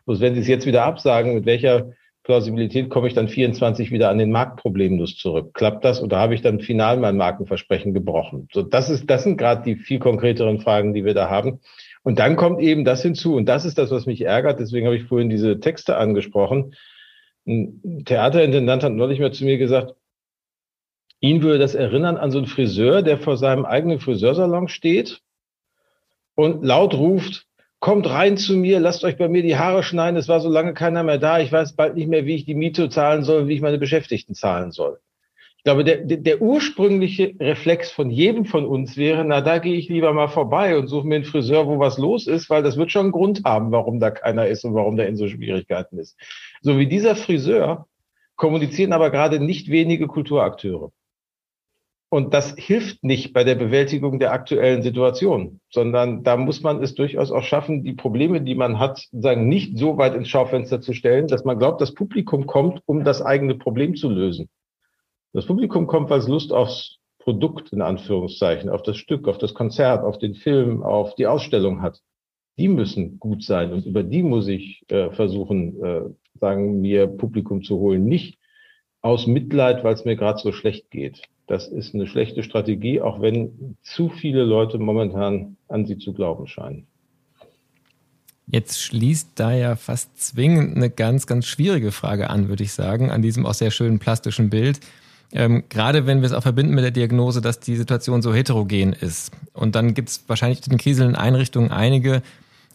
[0.05, 1.93] Bloß wenn sie es jetzt wieder absagen, mit welcher
[2.25, 5.55] Plausibilität komme ich dann 24 wieder an den Markt problemlos zurück?
[5.55, 8.49] Klappt das oder habe ich dann final mein Markenversprechen gebrochen?
[8.53, 11.61] So, das ist, das sind gerade die viel konkreteren Fragen, die wir da haben.
[12.03, 13.37] Und dann kommt eben das hinzu.
[13.37, 14.59] Und das ist das, was mich ärgert.
[14.59, 16.75] Deswegen habe ich vorhin diese Texte angesprochen
[17.49, 19.95] ein Theaterintendant hat neulich mal zu mir gesagt,
[21.21, 25.23] ihn würde das erinnern an so einen Friseur, der vor seinem eigenen Friseursalon steht
[26.35, 27.47] und laut ruft,
[27.81, 30.75] kommt rein zu mir, lasst euch bei mir die Haare schneiden, es war so lange
[30.75, 33.55] keiner mehr da, ich weiß bald nicht mehr, wie ich die Miete zahlen soll, wie
[33.55, 35.01] ich meine Beschäftigten zahlen soll.
[35.69, 39.77] Ich glaube, der, der, der ursprüngliche Reflex von jedem von uns wäre, na, da gehe
[39.77, 42.79] ich lieber mal vorbei und suche mir einen Friseur, wo was los ist, weil das
[42.79, 45.99] wird schon einen Grund haben, warum da keiner ist und warum der in so Schwierigkeiten
[45.99, 46.17] ist.
[46.63, 47.87] So wie dieser Friseur
[48.37, 50.91] kommunizieren aber gerade nicht wenige Kulturakteure.
[52.09, 56.95] Und das hilft nicht bei der Bewältigung der aktuellen Situation, sondern da muss man es
[56.95, 60.95] durchaus auch schaffen, die Probleme, die man hat, sagen, nicht so weit ins Schaufenster zu
[60.95, 64.49] stellen, dass man glaubt, das Publikum kommt, um das eigene Problem zu lösen.
[65.33, 69.53] Das Publikum kommt, weil es Lust aufs Produkt in Anführungszeichen, auf das Stück, auf das
[69.53, 72.01] Konzert, auf den Film, auf die Ausstellung hat.
[72.57, 76.01] die müssen gut sein und über die muss ich äh, versuchen, äh,
[76.41, 78.05] sagen mir Publikum zu holen.
[78.05, 78.39] Nicht
[79.01, 81.23] aus Mitleid, weil es mir gerade so schlecht geht.
[81.47, 86.47] Das ist eine schlechte Strategie, auch wenn zu viele Leute momentan an sie zu glauben
[86.47, 86.87] scheinen.
[88.47, 93.11] Jetzt schließt da ja fast zwingend eine ganz, ganz schwierige Frage an, würde ich sagen,
[93.11, 94.81] an diesem auch sehr schönen plastischen Bild.
[95.33, 98.95] Ähm, gerade wenn wir es auch verbinden mit der Diagnose, dass die Situation so heterogen
[98.95, 99.31] ist.
[99.53, 102.23] Und dann gibt es wahrscheinlich in kriselnden Einrichtungen einige,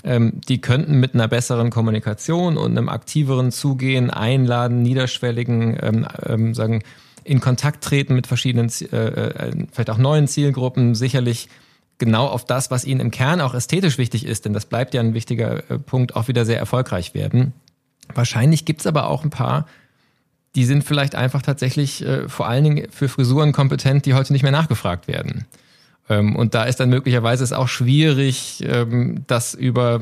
[0.04, 6.54] ähm, die könnten mit einer besseren Kommunikation und einem aktiveren Zugehen einladen, niederschwelligen, ähm, ähm,
[6.54, 6.84] sagen,
[7.24, 11.48] in Kontakt treten mit verschiedenen, äh, äh, vielleicht auch neuen Zielgruppen, sicherlich
[11.98, 15.02] genau auf das, was ihnen im Kern auch ästhetisch wichtig ist, denn das bleibt ja
[15.02, 17.54] ein wichtiger äh, Punkt, auch wieder sehr erfolgreich werden.
[18.14, 19.68] Wahrscheinlich gibt's aber auch ein paar,
[20.56, 24.44] die sind vielleicht einfach tatsächlich äh, vor allen Dingen für Frisuren kompetent, die heute nicht
[24.44, 25.46] mehr nachgefragt werden.
[26.10, 30.00] Ähm, und da ist dann möglicherweise es auch schwierig, ähm, das über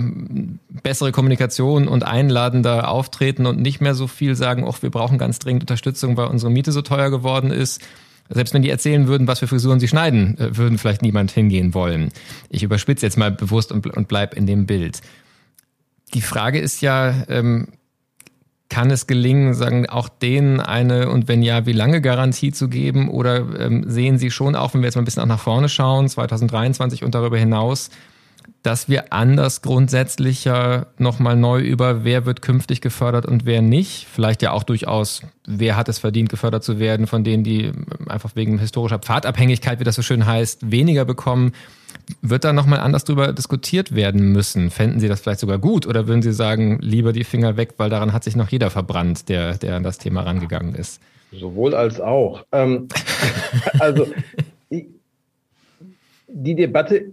[0.69, 5.39] bessere Kommunikation und einladender Auftreten und nicht mehr so viel sagen, ach, wir brauchen ganz
[5.39, 7.81] dringend Unterstützung, weil unsere Miete so teuer geworden ist.
[8.29, 11.73] Selbst wenn die erzählen würden, was für Frisuren sie schneiden, äh, würden vielleicht niemand hingehen
[11.73, 12.09] wollen.
[12.49, 15.01] Ich überspitze jetzt mal bewusst und, und bleib in dem Bild.
[16.13, 17.67] Die Frage ist ja, ähm,
[18.71, 23.09] kann es gelingen, sagen auch denen eine und wenn ja, wie lange Garantie zu geben?
[23.09, 25.67] Oder ähm, sehen Sie schon, auch wenn wir jetzt mal ein bisschen auch nach vorne
[25.67, 27.89] schauen, 2023 und darüber hinaus,
[28.63, 34.07] dass wir anders grundsätzlicher nochmal neu über, wer wird künftig gefördert und wer nicht.
[34.09, 37.73] Vielleicht ja auch durchaus, wer hat es verdient, gefördert zu werden, von denen, die
[38.07, 41.51] einfach wegen historischer Pfadabhängigkeit, wie das so schön heißt, weniger bekommen.
[42.21, 44.69] Wird da nochmal anders drüber diskutiert werden müssen?
[44.69, 47.89] Fänden Sie das vielleicht sogar gut oder würden Sie sagen, lieber die Finger weg, weil
[47.89, 51.01] daran hat sich noch jeder verbrannt, der, der an das Thema rangegangen ist?
[51.31, 52.45] Sowohl als auch.
[52.51, 52.87] Ähm,
[53.79, 54.07] also
[56.33, 57.11] die Debatte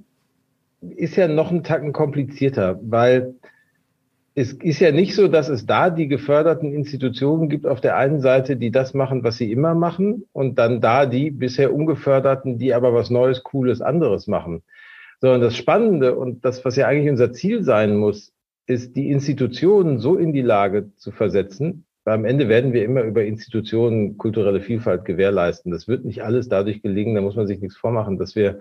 [0.81, 3.35] ist ja noch einen Tacken komplizierter, weil
[4.39, 8.21] es ist ja nicht so, dass es da die geförderten Institutionen gibt auf der einen
[8.21, 12.73] Seite, die das machen, was sie immer machen, und dann da die bisher ungeförderten, die
[12.73, 14.63] aber was Neues, Cooles, anderes machen.
[15.21, 18.33] Sondern das Spannende und das, was ja eigentlich unser Ziel sein muss,
[18.69, 21.85] ist, die Institutionen so in die Lage zu versetzen.
[22.05, 25.73] Weil am Ende werden wir immer über Institutionen kulturelle Vielfalt gewährleisten.
[25.73, 28.61] Das wird nicht alles dadurch gelingen, da muss man sich nichts vormachen, dass wir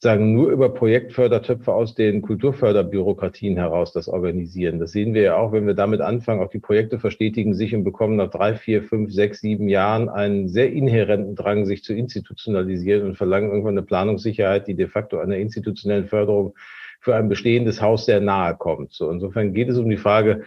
[0.00, 4.78] sagen, nur über Projektfördertöpfe aus den Kulturförderbürokratien heraus das organisieren.
[4.78, 7.82] Das sehen wir ja auch, wenn wir damit anfangen, auch die Projekte verstetigen sich und
[7.82, 13.08] bekommen nach drei, vier, fünf, sechs, sieben Jahren einen sehr inhärenten Drang, sich zu institutionalisieren
[13.08, 16.54] und verlangen irgendwann eine Planungssicherheit, die de facto einer institutionellen Förderung
[17.00, 18.92] für ein bestehendes Haus sehr nahe kommt.
[18.92, 20.44] So, insofern geht es um die Frage,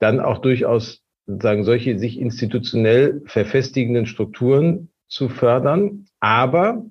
[0.00, 6.84] dann auch durchaus sozusagen solche sich institutionell verfestigenden Strukturen zu fördern, aber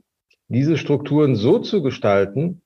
[0.48, 2.62] diese Strukturen so zu gestalten,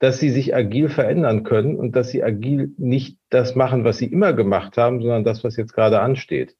[0.00, 4.06] dass sie sich agil verändern können und dass sie agil nicht das machen, was sie
[4.06, 6.56] immer gemacht haben, sondern das, was jetzt gerade ansteht.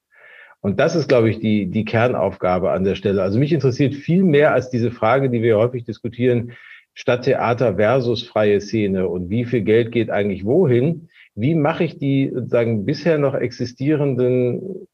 [0.60, 3.22] Und das ist, glaube ich, die, die Kernaufgabe an der Stelle.
[3.22, 6.52] Also mich interessiert viel mehr als diese Frage, die wir häufig diskutieren,
[6.94, 11.08] Stadttheater versus freie Szene und wie viel Geld geht eigentlich wohin?
[11.34, 14.86] Wie mache ich die sagen bisher noch existierenden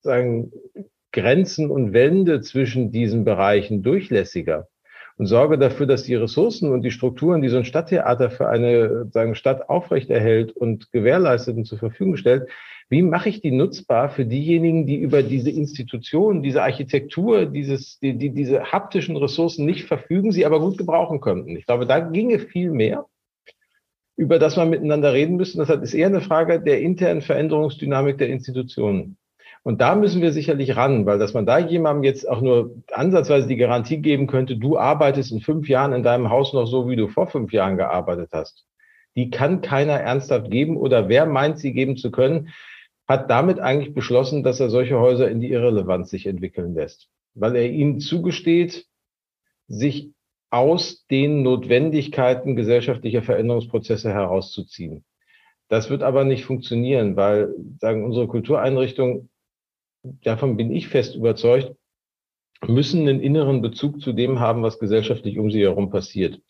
[0.00, 0.52] sagen
[1.12, 4.68] Grenzen und Wände zwischen diesen Bereichen durchlässiger?
[5.16, 9.06] Und sorge dafür, dass die Ressourcen und die Strukturen, die so ein Stadttheater für eine
[9.12, 12.48] sagen, Stadt aufrechterhält und gewährleistet und zur Verfügung stellt,
[12.90, 18.18] wie mache ich die nutzbar für diejenigen, die über diese Institutionen, diese Architektur, dieses, die,
[18.18, 21.56] die, diese haptischen Ressourcen nicht verfügen, sie aber gut gebrauchen könnten?
[21.56, 23.06] Ich glaube, da ginge viel mehr,
[24.16, 25.58] über das wir miteinander reden müssen.
[25.58, 29.16] Das ist eher eine Frage der internen Veränderungsdynamik der Institutionen.
[29.64, 33.48] Und da müssen wir sicherlich ran, weil dass man da jemandem jetzt auch nur ansatzweise
[33.48, 36.96] die Garantie geben könnte, du arbeitest in fünf Jahren in deinem Haus noch so, wie
[36.96, 38.66] du vor fünf Jahren gearbeitet hast.
[39.16, 42.50] Die kann keiner ernsthaft geben oder wer meint, sie geben zu können,
[43.08, 47.56] hat damit eigentlich beschlossen, dass er solche Häuser in die Irrelevanz sich entwickeln lässt, weil
[47.56, 48.84] er ihnen zugesteht,
[49.66, 50.10] sich
[50.50, 55.04] aus den Notwendigkeiten gesellschaftlicher Veränderungsprozesse herauszuziehen.
[55.68, 59.30] Das wird aber nicht funktionieren, weil sagen unsere Kultureinrichtungen
[60.22, 61.74] davon bin ich fest überzeugt,
[62.66, 66.40] müssen einen inneren Bezug zu dem haben, was gesellschaftlich um sie herum passiert.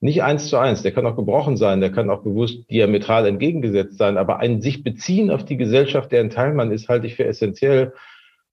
[0.00, 3.98] Nicht eins zu eins, der kann auch gebrochen sein, der kann auch bewusst diametral entgegengesetzt
[3.98, 7.24] sein, aber ein sich beziehen auf die Gesellschaft, deren Teil man ist, halte ich für
[7.24, 7.92] essentiell.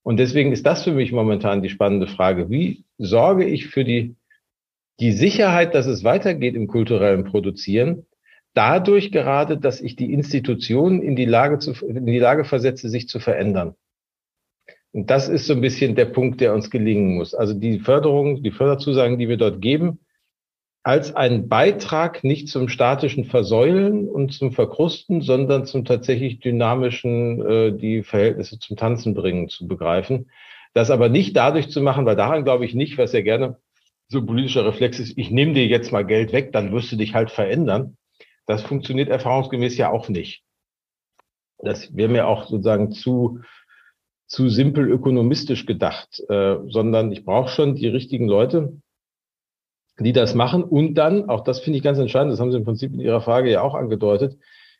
[0.01, 2.49] Und deswegen ist das für mich momentan die spannende Frage.
[2.49, 4.15] Wie sorge ich für die,
[4.99, 8.05] die Sicherheit, dass es weitergeht im kulturellen Produzieren?
[8.55, 13.07] Dadurch gerade, dass ich die Institutionen in die Lage, zu, in die Lage versetze, sich
[13.07, 13.75] zu verändern.
[14.95, 17.35] Und das ist so ein bisschen der Punkt, der uns gelingen muss.
[17.35, 19.99] Also die Förderung, die Förderzusagen, die wir dort geben,
[20.83, 27.71] als ein Beitrag nicht zum statischen Versäulen und zum Verkrusten, sondern zum tatsächlich dynamischen, äh,
[27.73, 30.31] die Verhältnisse zum Tanzen bringen, zu begreifen.
[30.73, 33.57] Das aber nicht dadurch zu machen, weil daran glaube ich nicht, was ja gerne
[34.07, 37.13] so politischer Reflex ist, ich nehme dir jetzt mal Geld weg, dann wirst du dich
[37.13, 37.97] halt verändern.
[38.45, 40.45] Das funktioniert erfahrungsgemäß ja auch nicht.
[41.57, 43.41] Das wäre mir auch sozusagen zu,
[44.35, 48.81] zu simpel ökonomistisch gedacht, äh, sondern ich brauche schon die richtigen Leute,
[49.97, 50.61] die das machen.
[50.61, 53.21] Und dann, auch das finde ich ganz entscheidend, das haben Sie im Prinzip in Ihrer
[53.21, 54.37] Frage ja auch angedeutet,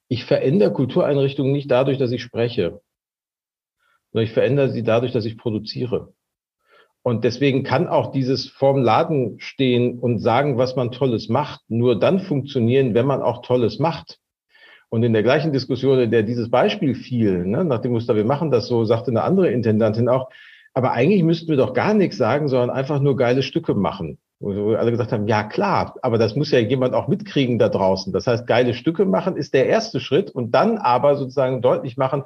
[0.09, 2.81] ich verändere Kultureinrichtungen nicht dadurch, dass ich spreche,
[4.11, 6.13] sondern ich verändere sie dadurch, dass ich produziere.
[7.01, 11.97] Und deswegen kann auch dieses vorm Laden stehen und sagen, was man Tolles macht, nur
[11.97, 14.19] dann funktionieren, wenn man auch Tolles macht.
[14.95, 18.23] Und in der gleichen Diskussion, in der dieses Beispiel fiel, ne, nach dem Muster, wir
[18.23, 20.29] machen das so, sagte eine andere Intendantin auch,
[20.73, 24.19] aber eigentlich müssten wir doch gar nichts sagen, sondern einfach nur geile Stücke machen.
[24.39, 27.67] Wo wir alle gesagt haben, ja klar, aber das muss ja jemand auch mitkriegen da
[27.67, 28.13] draußen.
[28.13, 32.23] Das heißt, geile Stücke machen ist der erste Schritt und dann aber sozusagen deutlich machen,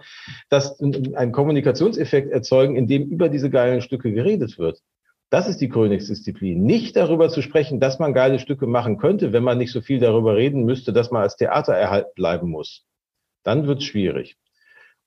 [0.50, 4.84] dass ein Kommunikationseffekt erzeugen, in dem über diese geilen Stücke geredet wird.
[5.30, 6.64] Das ist die Königsdisziplin.
[6.64, 10.00] Nicht darüber zu sprechen, dass man geile Stücke machen könnte, wenn man nicht so viel
[10.00, 12.86] darüber reden müsste, dass man als Theater erhalten bleiben muss.
[13.44, 14.38] Dann wird es schwierig.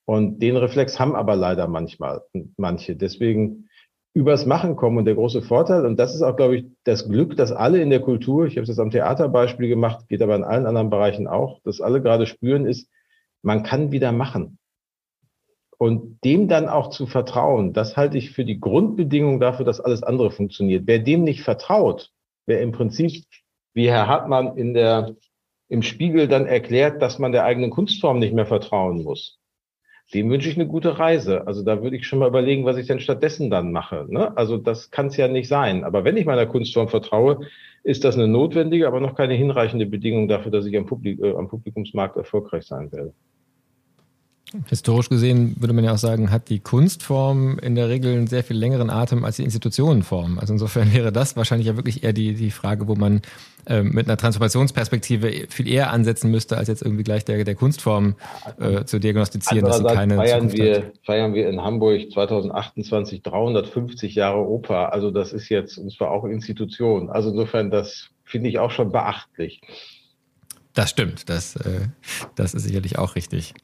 [0.05, 2.23] Und den Reflex haben aber leider manchmal
[2.57, 2.97] manche.
[2.97, 3.69] Deswegen
[4.15, 4.99] übers Machen kommen.
[4.99, 7.91] Und der große Vorteil, und das ist auch, glaube ich, das Glück, dass alle in
[7.91, 11.61] der Kultur, ich habe es am Theaterbeispiel gemacht, geht aber in allen anderen Bereichen auch,
[11.63, 12.91] dass alle gerade spüren, ist,
[13.43, 14.59] man kann wieder machen.
[15.79, 20.03] Und dem dann auch zu vertrauen, das halte ich für die Grundbedingung dafür, dass alles
[20.03, 20.85] andere funktioniert.
[20.87, 22.11] Wer dem nicht vertraut,
[22.47, 23.25] wer im Prinzip,
[23.75, 25.17] wie Herr Hartmann in der,
[25.69, 29.41] im Spiegel dann erklärt, dass man der eigenen Kunstform nicht mehr vertrauen muss,
[30.15, 31.47] dem wünsche ich eine gute Reise.
[31.47, 34.07] Also da würde ich schon mal überlegen, was ich denn stattdessen dann mache.
[34.09, 34.37] Ne?
[34.37, 35.85] Also das kann es ja nicht sein.
[35.85, 37.47] Aber wenn ich meiner Kunstform vertraue,
[37.83, 41.35] ist das eine notwendige, aber noch keine hinreichende Bedingung dafür, dass ich am, Publik äh,
[41.35, 43.15] am Publikumsmarkt erfolgreich sein werde.
[44.69, 48.45] Historisch gesehen würde man ja auch sagen, hat die Kunstform in der Regel einen sehr
[48.45, 50.39] viel längeren Atem als die Institutionenform.
[50.39, 53.23] Also insofern wäre das wahrscheinlich ja wirklich eher die, die Frage, wo man
[53.67, 58.17] äh, mit einer Transformationsperspektive viel eher ansetzen müsste, als jetzt irgendwie gleich der, der Kunstform
[58.59, 60.85] äh, zu diagnostizieren, dass sie keine feiern Zukunft wir, hat.
[61.05, 64.93] Feiern wir in Hamburg 2028 350 Jahre Oper.
[64.93, 67.09] Also das ist jetzt, und zwar auch Institution.
[67.09, 69.61] Also insofern, das finde ich auch schon beachtlich.
[70.75, 71.89] Das stimmt, das, äh,
[72.35, 73.55] das ist sicherlich auch richtig.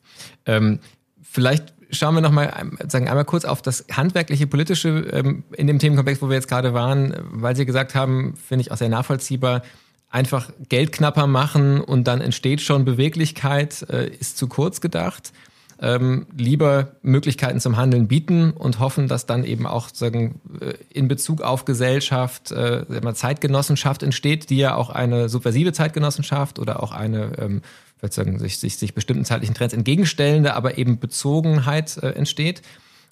[0.47, 0.81] Ähm,
[1.23, 6.21] vielleicht schauen wir nochmal sagen einmal kurz auf das handwerkliche, politische ähm, in dem Themenkomplex,
[6.21, 9.62] wo wir jetzt gerade waren, weil Sie gesagt haben, finde ich auch sehr nachvollziehbar,
[10.11, 15.33] einfach Geld knapper machen und dann entsteht schon Beweglichkeit, äh, ist zu kurz gedacht
[15.81, 21.07] ähm, lieber Möglichkeiten zum Handeln bieten und hoffen, dass dann eben auch sagen, äh, in
[21.09, 27.33] Bezug auf Gesellschaft äh, Zeitgenossenschaft entsteht, die ja auch eine subversive Zeitgenossenschaft oder auch eine
[27.38, 27.62] ähm,
[28.11, 32.62] sagen, sich, sich, sich bestimmten zeitlichen Trends entgegenstellende, aber eben Bezogenheit äh, entsteht.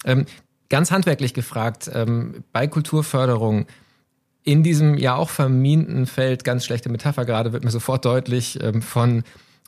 [0.05, 0.25] Ähm,
[0.69, 3.65] ganz handwerklich gefragt, ähm, bei Kulturförderung,
[4.43, 8.81] in diesem ja auch verminten Feld, ganz schlechte Metapher gerade, wird mir sofort deutlich ähm,
[8.81, 9.23] von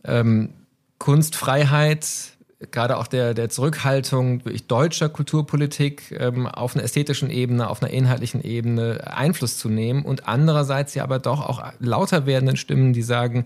[0.06, 0.52] ähm,
[1.00, 2.38] Kunstfreiheit,
[2.72, 8.44] gerade auch der, der Zurückhaltung deutscher Kulturpolitik ähm, auf einer ästhetischen Ebene, auf einer inhaltlichen
[8.44, 13.46] Ebene Einfluss zu nehmen und andererseits ja aber doch auch lauter werdenden Stimmen, die sagen,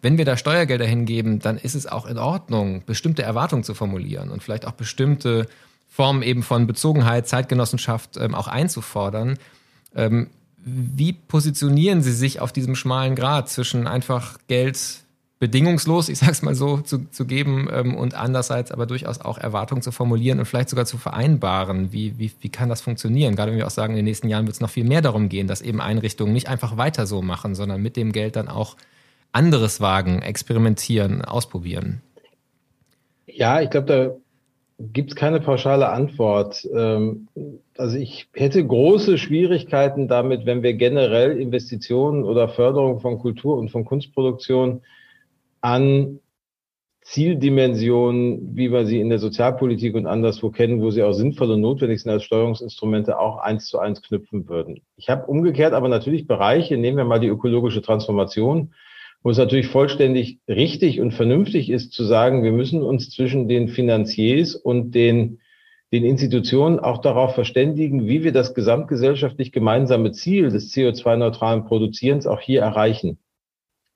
[0.00, 4.30] wenn wir da Steuergelder hingeben, dann ist es auch in Ordnung, bestimmte Erwartungen zu formulieren
[4.30, 5.46] und vielleicht auch bestimmte
[5.88, 9.38] Formen eben von Bezogenheit, Zeitgenossenschaft ähm, auch einzufordern.
[9.94, 15.03] Ähm, wie positionieren Sie sich auf diesem schmalen Grad zwischen einfach Geld
[15.44, 19.82] bedingungslos, ich sag's mal so, zu, zu geben ähm, und andererseits aber durchaus auch Erwartungen
[19.82, 21.92] zu formulieren und vielleicht sogar zu vereinbaren.
[21.92, 23.36] Wie, wie, wie kann das funktionieren?
[23.36, 25.28] Gerade wenn wir auch sagen, in den nächsten Jahren wird es noch viel mehr darum
[25.28, 28.78] gehen, dass eben Einrichtungen nicht einfach weiter so machen, sondern mit dem Geld dann auch
[29.32, 32.00] anderes wagen, experimentieren, ausprobieren.
[33.26, 34.14] Ja, ich glaube, da
[34.92, 36.66] gibt es keine pauschale Antwort.
[36.74, 37.28] Ähm,
[37.76, 43.70] also ich hätte große Schwierigkeiten damit, wenn wir generell Investitionen oder Förderung von Kultur und
[43.70, 44.80] von Kunstproduktion
[45.64, 46.20] an
[47.00, 51.62] Zieldimensionen, wie wir sie in der Sozialpolitik und anderswo kennen, wo sie auch sinnvoll und
[51.62, 54.82] notwendig sind als Steuerungsinstrumente, auch eins zu eins knüpfen würden.
[54.96, 58.74] Ich habe umgekehrt aber natürlich Bereiche, nehmen wir mal die ökologische Transformation,
[59.22, 63.68] wo es natürlich vollständig richtig und vernünftig ist zu sagen, wir müssen uns zwischen den
[63.68, 65.40] Finanziers und den,
[65.92, 72.40] den Institutionen auch darauf verständigen, wie wir das gesamtgesellschaftlich gemeinsame Ziel des CO2-neutralen Produzierens auch
[72.40, 73.18] hier erreichen.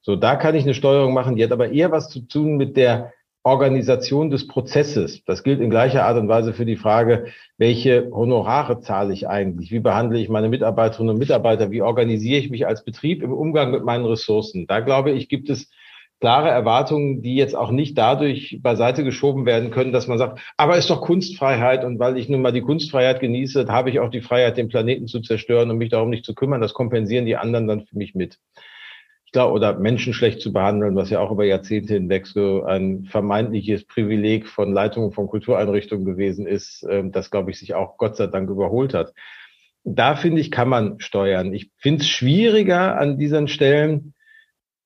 [0.09, 2.79] So, da kann ich eine Steuerung machen, die hat aber eher was zu tun mit
[2.79, 5.23] der Organisation des Prozesses.
[5.27, 7.27] Das gilt in gleicher Art und Weise für die Frage,
[7.59, 9.71] welche Honorare zahle ich eigentlich?
[9.71, 11.71] Wie behandle ich meine Mitarbeiterinnen und Mitarbeiter?
[11.71, 14.67] Wie organisiere ich mich als Betrieb im Umgang mit meinen Ressourcen?
[14.67, 15.69] Da glaube ich, gibt es
[16.21, 20.79] klare Erwartungen, die jetzt auch nicht dadurch beiseite geschoben werden können, dass man sagt, aber
[20.79, 24.23] ist doch Kunstfreiheit und weil ich nun mal die Kunstfreiheit genieße, habe ich auch die
[24.23, 26.63] Freiheit, den Planeten zu zerstören und mich darum nicht zu kümmern.
[26.63, 28.39] Das kompensieren die anderen dann für mich mit.
[29.29, 33.05] Ich glaube, oder Menschen schlecht zu behandeln, was ja auch über Jahrzehnte hinweg so ein
[33.05, 38.17] vermeintliches Privileg von Leitungen von Kultureinrichtungen gewesen ist, ähm, das, glaube ich, sich auch Gott
[38.17, 39.13] sei Dank überholt hat.
[39.85, 41.53] Da finde ich, kann man steuern.
[41.53, 44.15] Ich finde es schwieriger an diesen Stellen,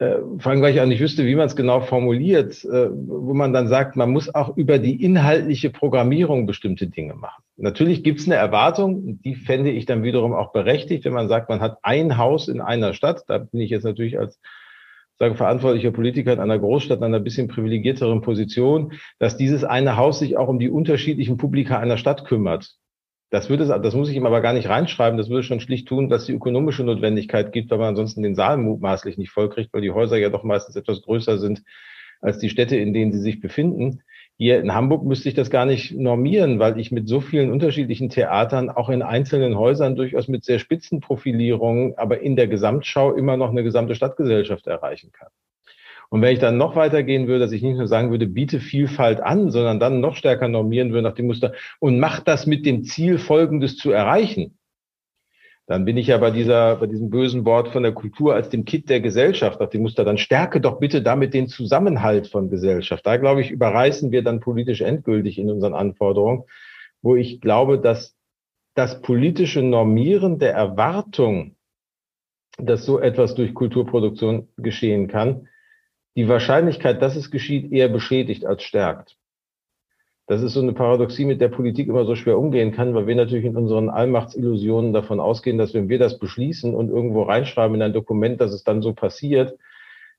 [0.03, 3.69] äh, vor allem, weil ich wüsste, wie man es genau formuliert, äh, wo man dann
[3.69, 7.43] sagt, man muss auch über die inhaltliche Programmierung bestimmte Dinge machen.
[7.57, 11.49] Natürlich gibt es eine Erwartung, die fände ich dann wiederum auch berechtigt, wenn man sagt,
[11.49, 13.23] man hat ein Haus in einer Stadt.
[13.29, 14.41] Da bin ich jetzt natürlich als
[15.21, 20.19] sagen, verantwortlicher Politiker in einer Großstadt in einer bisschen privilegierteren Position, dass dieses eine Haus
[20.19, 22.75] sich auch um die unterschiedlichen Publika einer Stadt kümmert.
[23.33, 25.17] Das würde, das muss ich ihm aber gar nicht reinschreiben.
[25.17, 28.59] Das würde schon schlicht tun, dass die ökonomische Notwendigkeit gibt, weil man ansonsten den Saal
[28.59, 31.63] mutmaßlich nicht vollkriegt, weil die Häuser ja doch meistens etwas größer sind
[32.21, 34.03] als die Städte, in denen sie sich befinden.
[34.37, 38.11] Hier in Hamburg müsste ich das gar nicht normieren, weil ich mit so vielen unterschiedlichen
[38.11, 43.39] Theatern auch in einzelnen Häusern durchaus mit sehr spitzen Profilierungen, aber in der Gesamtschau immer
[43.39, 45.31] noch eine gesamte Stadtgesellschaft erreichen kann.
[46.13, 49.23] Und wenn ich dann noch weitergehen würde, dass ich nicht nur sagen würde, biete Vielfalt
[49.23, 52.85] an, sondern dann noch stärker normieren würde nach dem Muster und mach das mit dem
[52.85, 54.59] Ziel, Folgendes zu erreichen,
[55.67, 58.67] dann bin ich ja bei dieser, bei diesem bösen Wort von der Kultur als dem
[58.67, 63.07] Kit der Gesellschaft nach dem Muster, dann stärke doch bitte damit den Zusammenhalt von Gesellschaft.
[63.07, 66.43] Da glaube ich, überreißen wir dann politisch endgültig in unseren Anforderungen,
[67.01, 68.15] wo ich glaube, dass
[68.75, 71.57] das politische Normieren der Erwartung,
[72.59, 75.49] dass so etwas durch Kulturproduktion geschehen kann,
[76.17, 79.17] die Wahrscheinlichkeit, dass es geschieht, eher beschädigt als stärkt.
[80.27, 83.17] Das ist so eine Paradoxie, mit der Politik immer so schwer umgehen kann, weil wir
[83.17, 87.83] natürlich in unseren Allmachtsillusionen davon ausgehen, dass wenn wir das beschließen und irgendwo reinschreiben in
[87.83, 89.59] ein Dokument, dass es dann so passiert,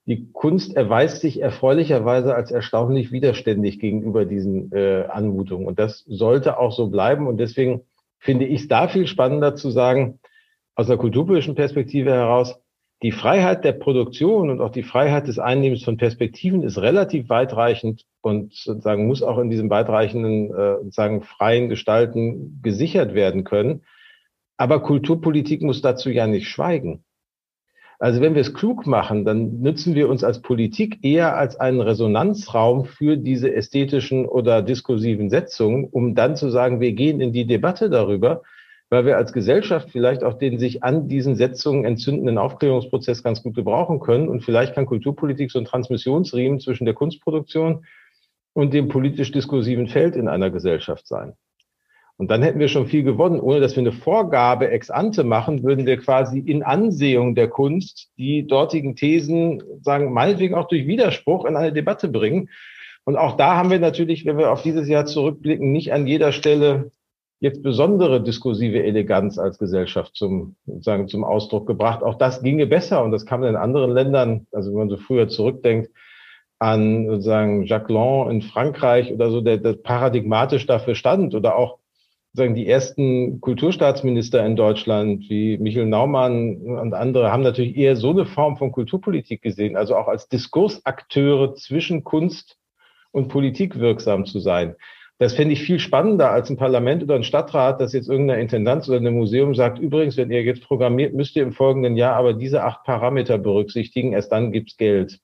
[0.06, 5.66] die Kunst erweist sich erfreulicherweise als erstaunlich widerständig gegenüber diesen äh, Anmutungen.
[5.66, 7.26] Und das sollte auch so bleiben.
[7.26, 7.82] Und deswegen
[8.20, 10.20] finde ich es da viel spannender zu sagen,
[10.76, 12.60] aus einer kulturpolitischen Perspektive heraus,
[13.04, 18.06] die Freiheit der Produktion und auch die Freiheit des Einnehmens von Perspektiven ist relativ weitreichend
[18.22, 23.84] und sozusagen muss auch in diesem weitreichenden, äh, sozusagen freien Gestalten gesichert werden können.
[24.56, 27.04] Aber Kulturpolitik muss dazu ja nicht schweigen.
[28.00, 31.82] Also wenn wir es klug machen, dann nützen wir uns als Politik eher als einen
[31.82, 37.46] Resonanzraum für diese ästhetischen oder diskursiven Setzungen, um dann zu sagen, wir gehen in die
[37.46, 38.44] Debatte darüber,
[38.94, 43.56] weil wir als Gesellschaft vielleicht auch den sich an diesen Setzungen entzündenden Aufklärungsprozess ganz gut
[43.56, 44.30] gebrauchen können.
[44.30, 47.88] Und vielleicht kann Kulturpolitik so ein Transmissionsriemen zwischen der Kunstproduktion
[48.54, 51.34] und dem politisch-diskursiven Feld in einer Gesellschaft sein.
[52.18, 53.40] Und dann hätten wir schon viel gewonnen.
[53.40, 58.12] Ohne dass wir eine Vorgabe ex ante machen, würden wir quasi in Ansehung der Kunst
[58.20, 62.50] die dortigen Thesen, sagen, meinetwegen auch durch Widerspruch in eine Debatte bringen.
[63.06, 66.32] Und auch da haben wir natürlich, wenn wir auf dieses Jahr zurückblicken, nicht an jeder
[66.32, 66.92] Stelle
[67.44, 72.02] jetzt besondere diskursive Eleganz als Gesellschaft zum, sozusagen zum Ausdruck gebracht.
[72.02, 74.96] Auch das ginge besser und das kann man in anderen Ländern, also wenn man so
[74.96, 75.92] früher zurückdenkt,
[76.60, 81.80] an sozusagen Jacques Lang in Frankreich oder so, der, der paradigmatisch dafür stand oder auch
[82.32, 88.12] sagen die ersten Kulturstaatsminister in Deutschland wie Michel Naumann und andere haben natürlich eher so
[88.12, 92.56] eine Form von Kulturpolitik gesehen, also auch als Diskursakteure zwischen Kunst
[93.12, 94.78] und Politik wirksam zu sein.
[95.20, 98.90] Das fände ich viel spannender als ein Parlament oder ein Stadtrat, dass jetzt irgendeine Intendanz
[98.90, 102.34] oder ein Museum sagt, übrigens, wenn ihr jetzt programmiert, müsst ihr im folgenden Jahr aber
[102.34, 105.20] diese acht Parameter berücksichtigen, erst dann gibt's Geld.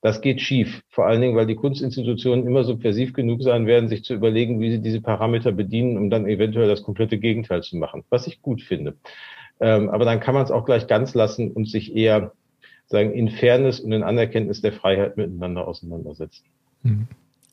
[0.00, 0.82] Das geht schief.
[0.88, 4.70] Vor allen Dingen, weil die Kunstinstitutionen immer subversiv genug sein werden, sich zu überlegen, wie
[4.70, 8.62] sie diese Parameter bedienen, um dann eventuell das komplette Gegenteil zu machen, was ich gut
[8.62, 8.96] finde.
[9.60, 12.32] Ähm, aber dann kann man es auch gleich ganz lassen und sich eher
[12.86, 16.44] sagen, in Fairness und in Anerkenntnis der Freiheit miteinander auseinandersetzen.
[16.82, 17.08] Mhm.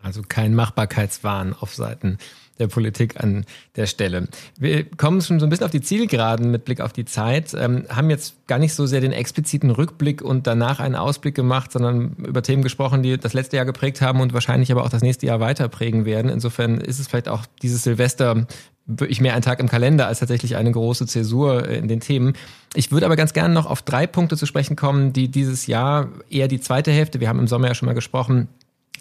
[0.05, 2.19] Also kein Machbarkeitswahn auf Seiten
[2.59, 3.45] der Politik an
[3.75, 4.27] der Stelle.
[4.57, 7.85] Wir kommen schon so ein bisschen auf die Zielgeraden mit Blick auf die Zeit, ähm,
[7.89, 12.15] haben jetzt gar nicht so sehr den expliziten Rückblick und danach einen Ausblick gemacht, sondern
[12.25, 15.25] über Themen gesprochen, die das letzte Jahr geprägt haben und wahrscheinlich aber auch das nächste
[15.25, 16.31] Jahr weiter prägen werden.
[16.31, 18.47] Insofern ist es vielleicht auch dieses Silvester
[18.85, 22.33] wirklich mehr ein Tag im Kalender als tatsächlich eine große Zäsur in den Themen.
[22.75, 26.09] Ich würde aber ganz gerne noch auf drei Punkte zu sprechen kommen, die dieses Jahr
[26.29, 28.47] eher die zweite Hälfte, wir haben im Sommer ja schon mal gesprochen,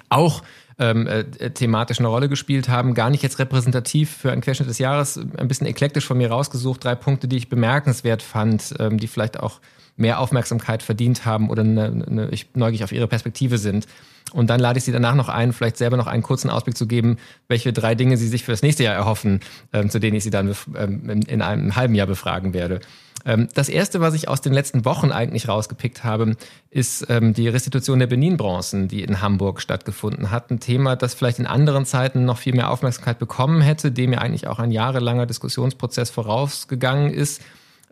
[0.08, 0.42] auch
[0.78, 2.94] ähm, äh, thematisch eine Rolle gespielt haben.
[2.94, 6.84] Gar nicht jetzt repräsentativ für einen Querschnitt des Jahres, ein bisschen eklektisch von mir rausgesucht.
[6.84, 9.60] Drei Punkte, die ich bemerkenswert fand, ähm, die vielleicht auch
[9.96, 13.86] mehr Aufmerksamkeit verdient haben oder eine, eine, ich neugierig auf ihre Perspektive sind.
[14.32, 16.88] Und dann lade ich Sie danach noch ein, vielleicht selber noch einen kurzen Ausblick zu
[16.88, 19.40] geben, welche drei Dinge Sie sich für das nächste Jahr erhoffen,
[19.72, 22.80] ähm, zu denen ich Sie dann ähm, in, in, einem halben Jahr befragen werde.
[23.24, 26.36] Ähm, das erste, was ich aus den letzten Wochen eigentlich rausgepickt habe,
[26.70, 30.50] ist ähm, die Restitution der Benin-Bronzen, die in Hamburg stattgefunden hat.
[30.50, 34.18] Ein Thema, das vielleicht in anderen Zeiten noch viel mehr Aufmerksamkeit bekommen hätte, dem ja
[34.20, 37.42] eigentlich auch ein jahrelanger Diskussionsprozess vorausgegangen ist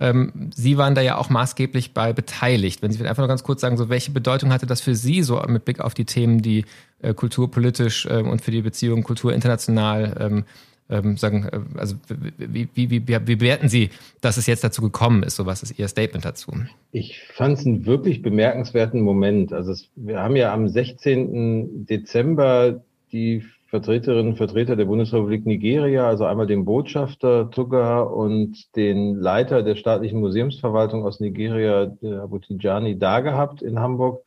[0.03, 2.83] ähm, Sie waren da ja auch maßgeblich bei beteiligt.
[2.83, 5.41] Wenn Sie einfach nur ganz kurz sagen, so welche Bedeutung hatte das für Sie so
[5.47, 6.65] mit Blick auf die Themen, die
[7.03, 10.45] äh, kulturpolitisch äh, und für die Beziehung Kultur international
[10.93, 11.97] ähm, sagen, äh, also
[12.37, 13.91] wie, wie, wie, wie bewerten Sie,
[14.21, 15.37] dass es jetzt dazu gekommen ist?
[15.37, 16.53] So was ist Ihr Statement dazu?
[16.93, 19.53] Ich fand es einen wirklich bemerkenswerten Moment.
[19.53, 21.87] Also es, wir haben ja am 16.
[21.87, 29.15] Dezember die Vertreterinnen und Vertreter der Bundesrepublik Nigeria, also einmal den Botschafter Tuga und den
[29.15, 31.91] Leiter der staatlichen Museumsverwaltung aus Nigeria,
[32.23, 34.27] Abu Tijani, da gehabt in Hamburg,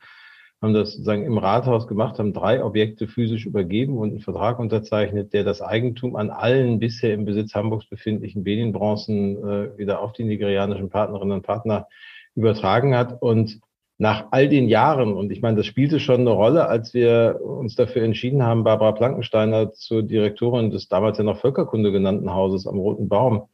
[0.66, 5.32] haben das sozusagen im Rathaus gemacht, haben drei Objekte physisch übergeben und einen Vertrag unterzeichnet,
[5.32, 10.24] der das Eigentum an allen bisher im Besitz Hamburgs befindlichen Benin-Bronzen äh, wieder auf die
[10.24, 11.86] nigerianischen Partnerinnen und Partner
[12.34, 13.22] übertragen hat.
[13.22, 13.60] Und
[13.98, 17.76] nach all den Jahren, und ich meine, das spielte schon eine Rolle, als wir uns
[17.76, 22.78] dafür entschieden haben, Barbara Plankensteiner zur Direktorin des damals ja noch Völkerkunde genannten Hauses am
[22.78, 23.48] Roten Baum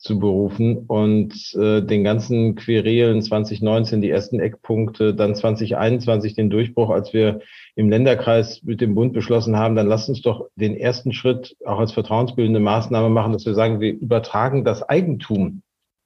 [0.00, 6.90] zu berufen und äh, den ganzen Querelen 2019 die ersten Eckpunkte, dann 2021 den Durchbruch,
[6.90, 7.40] als wir
[7.76, 11.78] im Länderkreis mit dem Bund beschlossen haben, dann lasst uns doch den ersten Schritt auch
[11.78, 15.62] als vertrauensbildende Maßnahme machen, dass wir sagen, wir übertragen das Eigentum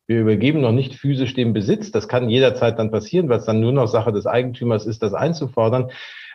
[0.06, 1.90] wir übergeben noch nicht physisch den Besitz.
[1.90, 5.14] Das kann jederzeit dann passieren, weil es dann nur noch Sache des Eigentümers ist, das
[5.14, 5.90] einzufordern.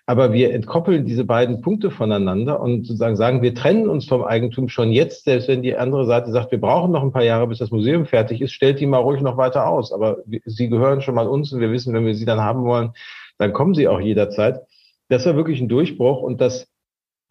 [0.10, 4.68] Aber wir entkoppeln diese beiden Punkte voneinander und sozusagen sagen, wir trennen uns vom Eigentum
[4.68, 7.60] schon jetzt, selbst wenn die andere Seite sagt, wir brauchen noch ein paar Jahre, bis
[7.60, 9.94] das Museum fertig ist, stellt die mal ruhig noch weiter aus.
[9.94, 12.94] Aber sie gehören schon mal uns und wir wissen, wenn wir sie dann haben wollen,
[13.38, 14.62] dann kommen sie auch jederzeit.
[15.10, 16.68] Das war wirklich ein Durchbruch und das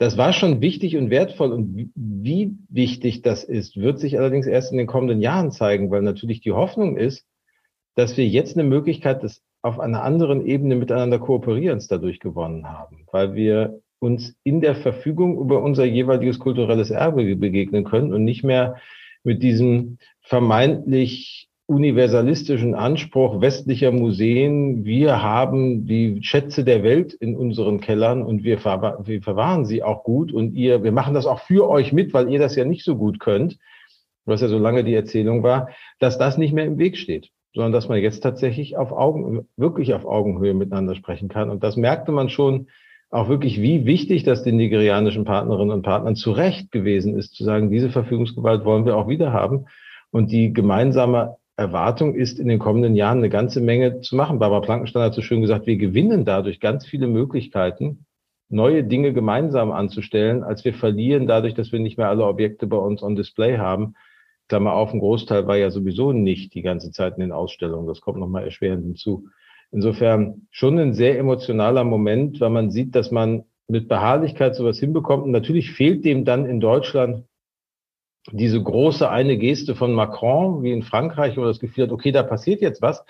[0.01, 1.51] das war schon wichtig und wertvoll.
[1.51, 6.03] Und wie wichtig das ist, wird sich allerdings erst in den kommenden Jahren zeigen, weil
[6.03, 7.27] natürlich die Hoffnung ist,
[7.97, 13.07] dass wir jetzt eine Möglichkeit des auf einer anderen Ebene miteinander Kooperierens dadurch gewonnen haben,
[13.13, 18.45] weil wir uns in der Verfügung über unser jeweiliges kulturelles Erbe begegnen können und nicht
[18.45, 18.77] mehr
[19.25, 27.81] mit diesem vermeintlich universalistischen Anspruch westlicher Museen, wir haben die Schätze der Welt in unseren
[27.81, 31.41] Kellern und wir, ver wir verwahren sie auch gut und ihr, wir machen das auch
[31.41, 33.59] für euch mit, weil ihr das ja nicht so gut könnt,
[34.25, 37.73] was ja so lange die Erzählung war, dass das nicht mehr im Weg steht, sondern
[37.73, 41.51] dass man jetzt tatsächlich auf Augen, wirklich auf Augenhöhe miteinander sprechen kann.
[41.51, 42.69] Und das merkte man schon
[43.11, 47.43] auch wirklich, wie wichtig das den nigerianischen Partnerinnen und Partnern zu Recht gewesen ist, zu
[47.43, 49.67] sagen, diese Verfügungsgewalt wollen wir auch wieder haben.
[50.13, 54.39] Und die gemeinsame Erwartung ist, in den kommenden Jahren eine ganze Menge zu machen.
[54.39, 58.07] Barbara Plankenstein hat so schön gesagt, wir gewinnen dadurch ganz viele Möglichkeiten,
[58.49, 62.77] neue Dinge gemeinsam anzustellen, als wir verlieren dadurch, dass wir nicht mehr alle Objekte bei
[62.77, 63.97] uns on Display haben.
[64.49, 67.87] Klammer auf, ein Großteil war ja sowieso nicht die ganze Zeit in den Ausstellungen.
[67.87, 69.29] Das kommt nochmal erschwerend hinzu.
[69.71, 75.25] Insofern schon ein sehr emotionaler Moment, weil man sieht, dass man mit Beharrlichkeit sowas hinbekommt.
[75.25, 77.25] Und natürlich fehlt dem dann in Deutschland
[78.33, 82.23] diese große eine Geste von Macron, wie in Frankreich, wo das Gefühl hat, okay, da
[82.23, 83.05] passiert jetzt was.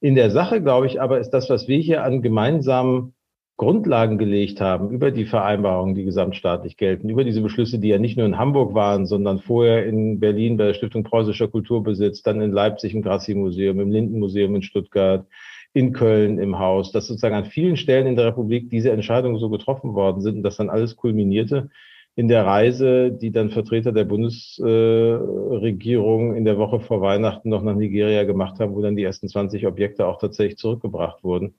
[0.00, 3.14] In der Sache, glaube ich, aber ist das, was wir hier an gemeinsamen
[3.60, 8.16] Grundlagen gelegt haben, über die Vereinbarungen, die gesamtstaatlich gelten, über diese Beschlüsse, die ja nicht
[8.16, 12.52] nur in Hamburg waren, sondern vorher in Berlin bei der Stiftung Preußischer Kulturbesitz, dann in
[12.52, 15.26] Leipzig im Grassi-Museum, im Lindenmuseum in Stuttgart,
[15.74, 19.50] in Köln im Haus, dass sozusagen an vielen Stellen in der Republik diese Entscheidungen so
[19.50, 21.68] getroffen worden sind und das dann alles kulminierte
[22.16, 27.76] in der Reise, die dann Vertreter der Bundesregierung in der Woche vor Weihnachten noch nach
[27.76, 31.52] Nigeria gemacht haben, wo dann die ersten 20 Objekte auch tatsächlich zurückgebracht wurden.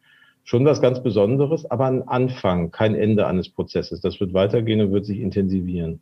[0.43, 4.01] Schon was ganz Besonderes, aber ein Anfang, kein Ende eines Prozesses.
[4.01, 6.01] Das wird weitergehen und wird sich intensivieren.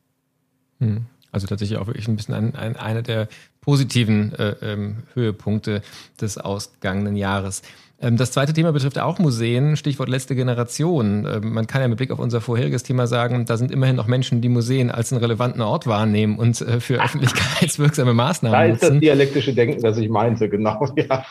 [0.80, 1.06] Hm.
[1.32, 3.28] Also tatsächlich auch wirklich ein bisschen ein, ein, einer der
[3.62, 5.82] positiven äh, ähm, Höhepunkte
[6.20, 7.62] des ausgegangenen Jahres.
[8.02, 11.28] Ähm, das zweite Thema betrifft auch Museen, Stichwort letzte Generation.
[11.30, 14.08] Ähm, man kann ja mit Blick auf unser vorheriges Thema sagen, da sind immerhin noch
[14.08, 18.84] Menschen, die Museen als einen relevanten Ort wahrnehmen und äh, für öffentlichkeitswirksame Maßnahmen Da ist
[18.84, 20.88] das dialektische Denken, das ich meinte, genau.
[20.96, 21.26] Ja,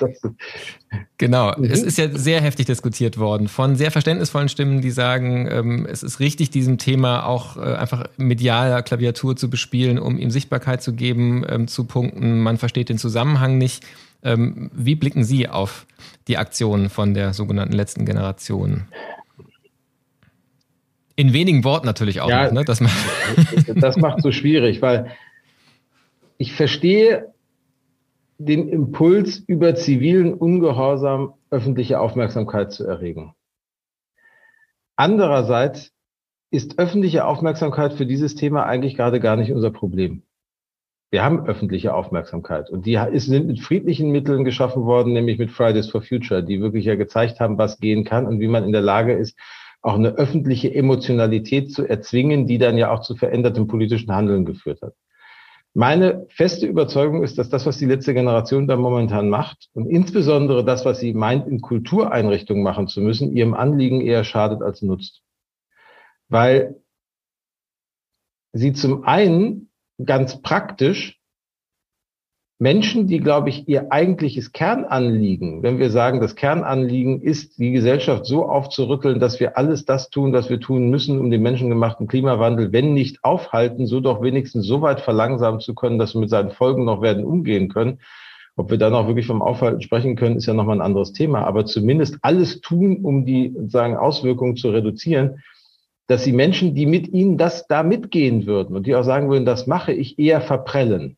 [1.18, 1.52] genau.
[1.56, 1.64] Mhm.
[1.64, 6.02] Es ist ja sehr heftig diskutiert worden von sehr verständnisvollen Stimmen, die sagen, ähm, es
[6.02, 10.92] ist richtig, diesem Thema auch äh, einfach medialer Klaviatur zu bespielen, um ihm Sichtbarkeit zu
[10.92, 13.84] geben, zu punkten, man versteht den Zusammenhang nicht.
[14.22, 15.86] Ähm, wie blicken Sie auf
[16.26, 18.88] die Aktionen von der sogenannten letzten Generation?
[21.16, 22.28] In wenigen Worten natürlich auch.
[22.28, 22.64] Ja, noch, ne?
[22.64, 22.96] das, macht,
[23.82, 25.10] das macht so schwierig, weil
[26.36, 27.32] ich verstehe
[28.38, 33.34] den Impuls, über zivilen Ungehorsam öffentliche Aufmerksamkeit zu erregen.
[34.94, 35.92] Andererseits
[36.50, 40.22] ist öffentliche Aufmerksamkeit für dieses Thema eigentlich gerade gar nicht unser Problem.
[41.10, 45.90] Wir haben öffentliche Aufmerksamkeit und die sind mit friedlichen Mitteln geschaffen worden, nämlich mit Fridays
[45.90, 48.82] for Future, die wirklich ja gezeigt haben, was gehen kann und wie man in der
[48.82, 49.38] Lage ist,
[49.80, 54.82] auch eine öffentliche Emotionalität zu erzwingen, die dann ja auch zu verändertem politischen Handeln geführt
[54.82, 54.94] hat.
[55.72, 60.64] Meine feste Überzeugung ist, dass das, was die letzte Generation da momentan macht und insbesondere
[60.64, 65.22] das, was sie meint, in Kultureinrichtungen machen zu müssen, ihrem Anliegen eher schadet als nutzt.
[66.28, 66.82] Weil
[68.52, 69.67] sie zum einen
[70.04, 71.18] ganz praktisch
[72.60, 78.26] Menschen, die, glaube ich, ihr eigentliches Kernanliegen, wenn wir sagen, das Kernanliegen ist, die Gesellschaft
[78.26, 82.72] so aufzurütteln, dass wir alles das tun, was wir tun müssen, um den menschengemachten Klimawandel,
[82.72, 86.50] wenn nicht aufhalten, so doch wenigstens so weit verlangsamen zu können, dass wir mit seinen
[86.50, 88.00] Folgen noch werden umgehen können.
[88.56, 91.44] Ob wir dann auch wirklich vom Aufhalten sprechen können, ist ja nochmal ein anderes Thema.
[91.44, 95.44] Aber zumindest alles tun, um die sagen, Auswirkungen zu reduzieren,
[96.08, 99.44] dass die Menschen, die mit ihnen das da mitgehen würden und die auch sagen würden,
[99.44, 101.16] das mache ich, eher verprellen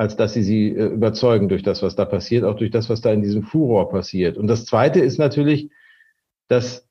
[0.00, 3.02] als dass sie sie äh, überzeugen durch das, was da passiert, auch durch das, was
[3.02, 4.38] da in diesem Furor passiert.
[4.38, 5.70] Und das Zweite ist natürlich,
[6.48, 6.88] dass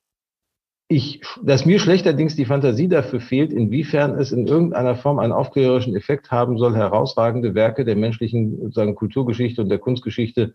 [0.86, 5.96] ich, dass mir schlechterdings die Fantasie dafür fehlt, inwiefern es in irgendeiner Form einen aufklärerischen
[5.96, 10.54] Effekt haben soll, herausragende Werke der menschlichen sagen, Kulturgeschichte und der Kunstgeschichte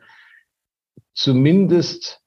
[1.13, 2.21] zumindest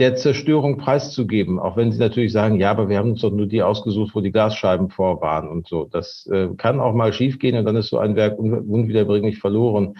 [0.00, 3.46] der Zerstörung preiszugeben, auch wenn sie natürlich sagen, ja, aber wir haben uns doch nur
[3.46, 5.84] die ausgesucht, wo die Glasscheiben vor waren und so.
[5.84, 9.98] Das äh, kann auch mal schiefgehen und dann ist so ein Werk un unwiederbringlich verloren.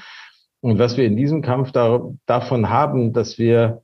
[0.62, 3.82] Und was wir in diesem Kampf da, davon haben, dass wir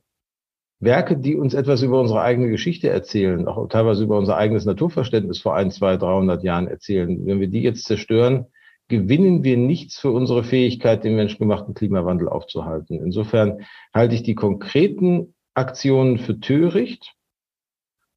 [0.81, 5.39] Werke, die uns etwas über unsere eigene Geschichte erzählen, auch teilweise über unser eigenes Naturverständnis
[5.39, 8.47] vor ein, zwei, dreihundert Jahren erzählen, wenn wir die jetzt zerstören,
[8.89, 13.03] gewinnen wir nichts für unsere Fähigkeit, den menschengemachten Klimawandel aufzuhalten.
[13.05, 13.61] Insofern
[13.93, 17.15] halte ich die konkreten Aktionen für töricht,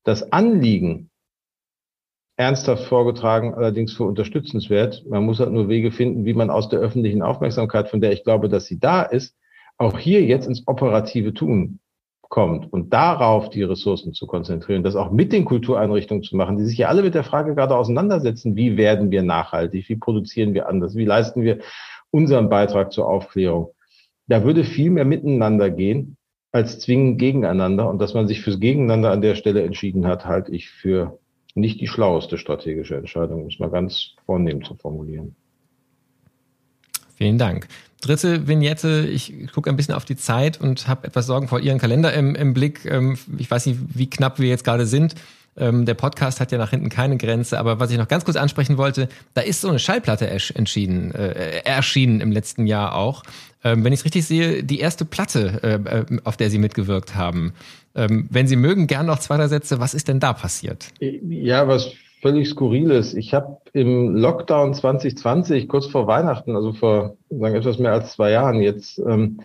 [0.04, 1.10] das Anliegen
[2.36, 5.06] ernsthaft vorgetragen, allerdings für unterstützenswert.
[5.08, 8.24] Man muss halt nur Wege finden, wie man aus der öffentlichen Aufmerksamkeit, von der ich
[8.24, 9.36] glaube, dass sie da ist,
[9.78, 11.80] auch hier jetzt ins operative Tun
[12.22, 16.66] kommt und darauf die Ressourcen zu konzentrieren, das auch mit den Kultureinrichtungen zu machen, die
[16.66, 20.68] sich ja alle mit der Frage gerade auseinandersetzen, wie werden wir nachhaltig, wie produzieren wir
[20.68, 21.60] anders, wie leisten wir
[22.12, 23.74] unseren Beitrag zur Aufklärung.
[24.28, 26.18] Da würde viel mehr miteinander gehen,
[26.52, 27.90] als zwingend gegeneinander.
[27.90, 31.20] Und dass man sich fürs Gegeneinander an der Stelle entschieden hat, halte ich für
[31.56, 35.36] nicht die schlaueste strategische Entscheidung, muss man ganz vornehm zu formulieren.
[37.16, 37.68] Vielen Dank.
[38.02, 41.80] Dritte Vignette, ich gucke ein bisschen auf die Zeit und habe etwas Sorgen vor Ihren
[41.80, 42.86] Kalender im, im Blick.
[42.86, 45.16] Ähm, ich weiß nicht, wie knapp wir jetzt gerade sind.
[45.58, 48.38] Ähm, der Podcast hat ja nach hinten keine Grenze, aber was ich noch ganz kurz
[48.38, 53.24] ansprechen wollte, da ist so eine Schallplatte entschieden, äh, erschienen im letzten Jahr auch.
[53.64, 57.16] Ähm, wenn ich es richtig sehe, die erste Platte, äh, äh, auf der Sie mitgewirkt
[57.16, 57.54] haben.
[57.96, 59.80] Ähm, wenn Sie mögen, gern noch zwei, drei Sätze.
[59.80, 60.88] Was ist denn da passiert?
[61.00, 61.92] Ja, was
[62.22, 63.14] völlig skurriles.
[63.14, 68.32] Ich habe im Lockdown 2020, kurz vor Weihnachten, also vor sagen, etwas mehr als zwei
[68.32, 69.42] Jahren jetzt, ähm,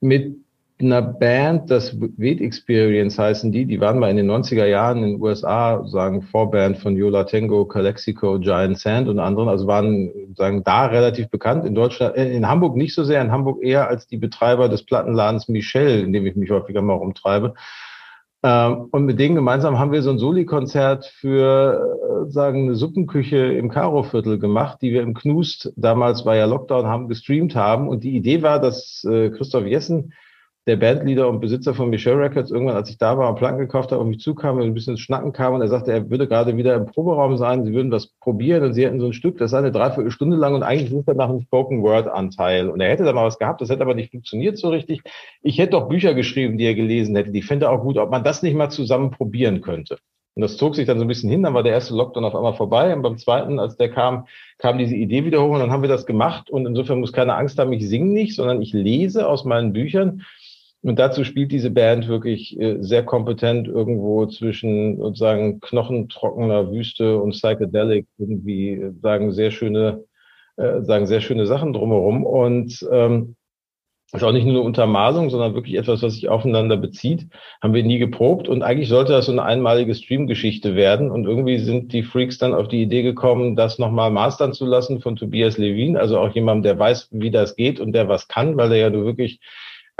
[0.00, 0.36] mit
[0.80, 5.12] einer Band, das Weed Experience heißen die, die waren mal in den 90er Jahren in
[5.12, 10.62] den USA, sagen Vorband von Yola Tango, Calexico, Giant Sand und anderen, also waren sagen
[10.64, 14.06] da relativ bekannt in Deutschland, äh, in Hamburg nicht so sehr, in Hamburg eher als
[14.06, 17.54] die Betreiber des Plattenladens Michel, in dem ich mich häufiger mal rumtreibe.
[18.42, 23.36] Ähm, und mit denen gemeinsam haben wir so ein Soli-Konzert für, äh, sagen, eine Suppenküche
[23.36, 27.88] im Karo-Viertel gemacht, die wir im Knust, damals war ja Lockdown, haben gestreamt haben.
[27.88, 30.14] Und die Idee war, dass äh, Christoph Jessen,
[30.66, 33.92] der Bandleader und Besitzer von Michelle Records irgendwann, als ich da war und Platten gekauft
[33.92, 36.56] habe, auf mich zukam und ein bisschen Schnacken kam und er sagte, er würde gerade
[36.56, 39.52] wieder im Proberaum sein, sie würden das probieren und sie hätten so ein Stück, das
[39.52, 42.90] sei eine Dreiviertelstunde lang und eigentlich sucht er nach einem Spoken Word Anteil und er
[42.90, 45.02] hätte da mal was gehabt, das hätte aber nicht funktioniert so richtig.
[45.42, 48.10] Ich hätte doch Bücher geschrieben, die er gelesen hätte, die fände er auch gut, ob
[48.10, 49.98] man das nicht mal zusammen probieren könnte.
[50.34, 52.36] Und das zog sich dann so ein bisschen hin, dann war der erste Lockdown auf
[52.36, 54.26] einmal vorbei und beim zweiten, als der kam,
[54.58, 57.34] kam diese Idee wieder hoch und dann haben wir das gemacht und insofern muss keine
[57.34, 60.22] Angst haben, ich singe nicht, sondern ich lese aus meinen Büchern
[60.82, 67.32] und dazu spielt diese Band wirklich äh, sehr kompetent irgendwo zwischen sozusagen knochentrockener Wüste und
[67.32, 70.04] Psychedelic irgendwie äh, sagen sehr schöne,
[70.56, 72.24] äh, sagen sehr schöne Sachen drumherum.
[72.24, 73.36] Und ähm,
[74.12, 77.28] ist auch nicht nur eine Untermalung, sondern wirklich etwas, was sich aufeinander bezieht.
[77.62, 81.10] Haben wir nie geprobt und eigentlich sollte das so eine einmalige Streamgeschichte werden.
[81.10, 85.00] Und irgendwie sind die Freaks dann auf die Idee gekommen, das nochmal mastern zu lassen
[85.00, 88.56] von Tobias Levin, also auch jemandem, der weiß, wie das geht und der was kann,
[88.56, 89.40] weil er ja nur wirklich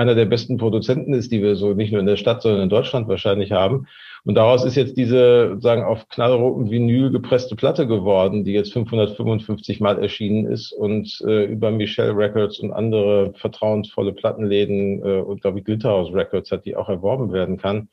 [0.01, 2.68] einer der besten Produzenten ist, die wir so nicht nur in der Stadt, sondern in
[2.70, 3.86] Deutschland wahrscheinlich haben.
[4.24, 9.80] Und daraus ist jetzt diese, sagen, auf knallrotem Vinyl gepresste Platte geworden, die jetzt 555
[9.80, 15.59] Mal erschienen ist und äh, über Michelle Records und andere vertrauensvolle Plattenläden äh, und, glaube
[15.59, 17.88] ich, Glitterhouse Records hat, die auch erworben werden kann.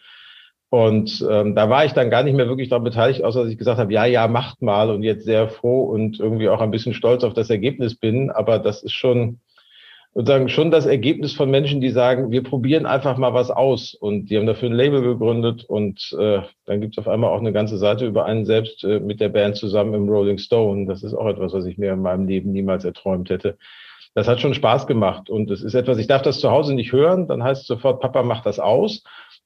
[0.69, 3.57] Und ähm, da war ich dann gar nicht mehr wirklich daran beteiligt, außer dass ich
[3.57, 6.93] gesagt habe, ja, ja, macht mal und jetzt sehr froh und irgendwie auch ein bisschen
[6.93, 8.31] stolz auf das Ergebnis bin.
[8.31, 9.39] Aber das ist schon,
[10.17, 13.93] sozusagen schon das Ergebnis von Menschen, die sagen, wir probieren einfach mal was aus.
[13.93, 17.39] Und die haben dafür ein Label gegründet und äh, dann gibt es auf einmal auch
[17.39, 20.87] eine ganze Seite über einen selbst äh, mit der Band zusammen im Rolling Stone.
[20.87, 23.59] Das ist auch etwas, was ich mir in meinem Leben niemals erträumt hätte.
[24.15, 26.93] Das hat schon Spaß gemacht und es ist etwas, ich darf das zu Hause nicht
[26.93, 29.03] hören, dann heißt es sofort, Papa macht das aus.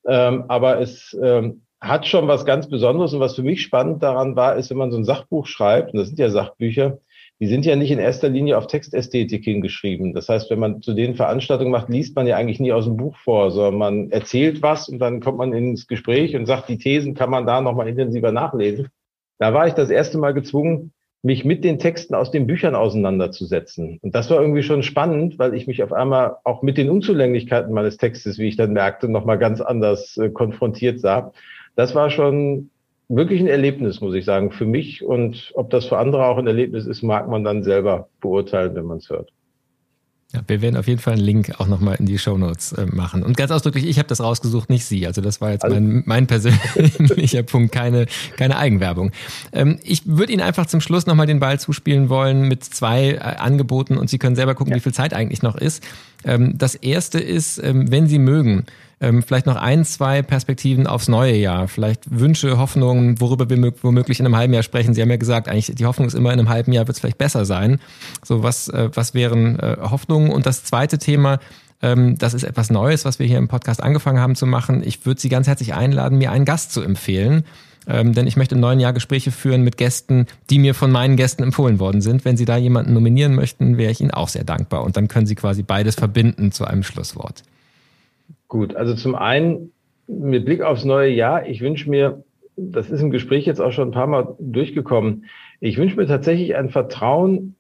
[0.08, 4.38] Ähm, aber es ähm, hat schon was ganz Besonderes und was für mich spannend daran
[4.38, 7.00] war, ist, wenn man so ein Sachbuch schreibt, und das sind ja Sachbücher,
[7.42, 10.14] die sind ja nicht in erster Linie auf Textästhetik hingeschrieben.
[10.14, 12.98] Das heißt, wenn man zu den Veranstaltungen macht, liest man ja eigentlich nie aus dem
[12.98, 16.78] Buch vor, sondern man erzählt was und dann kommt man ins Gespräch und sagt, die
[16.78, 18.90] Thesen kann man da nochmal intensiver nachlesen.
[19.40, 23.98] Da war ich das erste Mal gezwungen, mich mit den Texten aus den Büchern auseinanderzusetzen.
[24.02, 27.74] Und das war irgendwie schon spannend, weil ich mich auf einmal auch mit den Unzulänglichkeiten
[27.74, 31.32] meines Textes, wie ich dann merkte, nochmal ganz anders äh, konfrontiert sah.
[31.76, 32.71] Das war schon
[33.16, 35.04] wirklich ein Erlebnis, muss ich sagen, für mich.
[35.04, 38.86] Und ob das für andere auch ein Erlebnis ist, mag man dann selber beurteilen, wenn
[38.86, 39.32] man es hört.
[40.34, 42.86] Ja, wir werden auf jeden Fall einen Link auch nochmal in die Show Notes äh,
[42.86, 43.22] machen.
[43.22, 45.06] Und ganz ausdrücklich, ich habe das rausgesucht, nicht Sie.
[45.06, 48.06] Also das war jetzt also, mein, mein persönlicher Punkt, keine,
[48.38, 49.12] keine Eigenwerbung.
[49.52, 53.18] Ähm, ich würde Ihnen einfach zum Schluss nochmal den Ball zuspielen wollen mit zwei äh,
[53.18, 54.78] Angeboten und Sie können selber gucken, ja.
[54.78, 55.84] wie viel Zeit eigentlich noch ist.
[56.24, 58.66] Ähm, das erste ist, ähm, wenn Sie mögen,
[59.02, 64.20] ähm, vielleicht noch ein, zwei Perspektiven aufs neue Jahr, vielleicht Wünsche, Hoffnungen, worüber wir womöglich
[64.20, 64.94] in einem halben Jahr sprechen.
[64.94, 67.02] Sie haben ja gesagt, eigentlich die Hoffnung ist immer in einem halben Jahr wird es
[67.02, 67.80] vielleicht besser sein.
[68.24, 70.32] So was, äh, was wären äh, Hoffnungen?
[70.32, 71.40] Und das zweite Thema,
[71.82, 74.84] ähm, das ist etwas Neues, was wir hier im Podcast angefangen haben zu machen.
[74.86, 77.44] Ich würde Sie ganz herzlich einladen, mir einen Gast zu empfehlen.
[77.88, 81.16] Ähm, denn ich möchte im neuen Jahr Gespräche führen mit Gästen, die mir von meinen
[81.16, 82.24] Gästen empfohlen worden sind.
[82.26, 84.84] Wenn Sie da jemanden nominieren möchten, wäre ich Ihnen auch sehr dankbar.
[84.84, 87.42] Und dann können Sie quasi beides verbinden zu einem Schlusswort.
[88.52, 89.72] Gut, also zum einen
[90.08, 92.26] mit Blick aufs neue Jahr, ich wünsche mir,
[92.58, 95.24] das ist im Gespräch jetzt auch schon ein paar Mal durchgekommen,
[95.62, 97.56] ich wünsche mir tatsächlich ein Vertrauen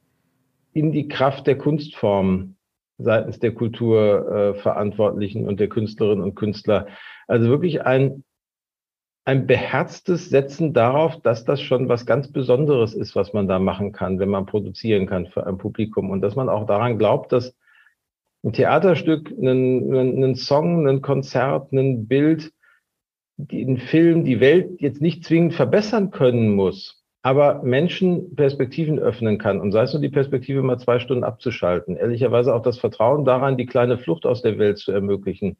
[0.74, 2.58] in die Kraft der Kunstform
[2.98, 6.88] seitens der Kulturverantwortlichen und der Künstlerinnen und Künstler.
[7.26, 8.26] Also wirklich ein,
[9.24, 13.94] ein beherztes Setzen darauf, dass das schon was ganz Besonderes ist, was man da machen
[13.94, 17.56] kann, wenn man produzieren kann für ein Publikum und dass man auch daran glaubt, dass
[18.44, 22.52] ein Theaterstück, einen, einen Song, ein Konzert, ein Bild,
[23.38, 29.60] den Film, die Welt jetzt nicht zwingend verbessern können muss, aber Menschen Perspektiven öffnen kann.
[29.60, 31.96] Und sei es nur die Perspektive, mal zwei Stunden abzuschalten.
[31.96, 35.58] Ehrlicherweise auch das Vertrauen daran, die kleine Flucht aus der Welt zu ermöglichen.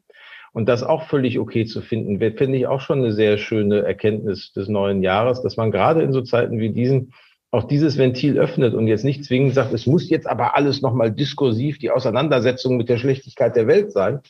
[0.52, 4.52] Und das auch völlig okay zu finden, finde ich auch schon eine sehr schöne Erkenntnis
[4.52, 7.14] des neuen Jahres, dass man gerade in so Zeiten wie diesen
[7.52, 11.12] auch dieses Ventil öffnet und jetzt nicht zwingend sagt, es muss jetzt aber alles nochmal
[11.12, 14.20] diskursiv die Auseinandersetzung mit der Schlechtigkeit der Welt sein,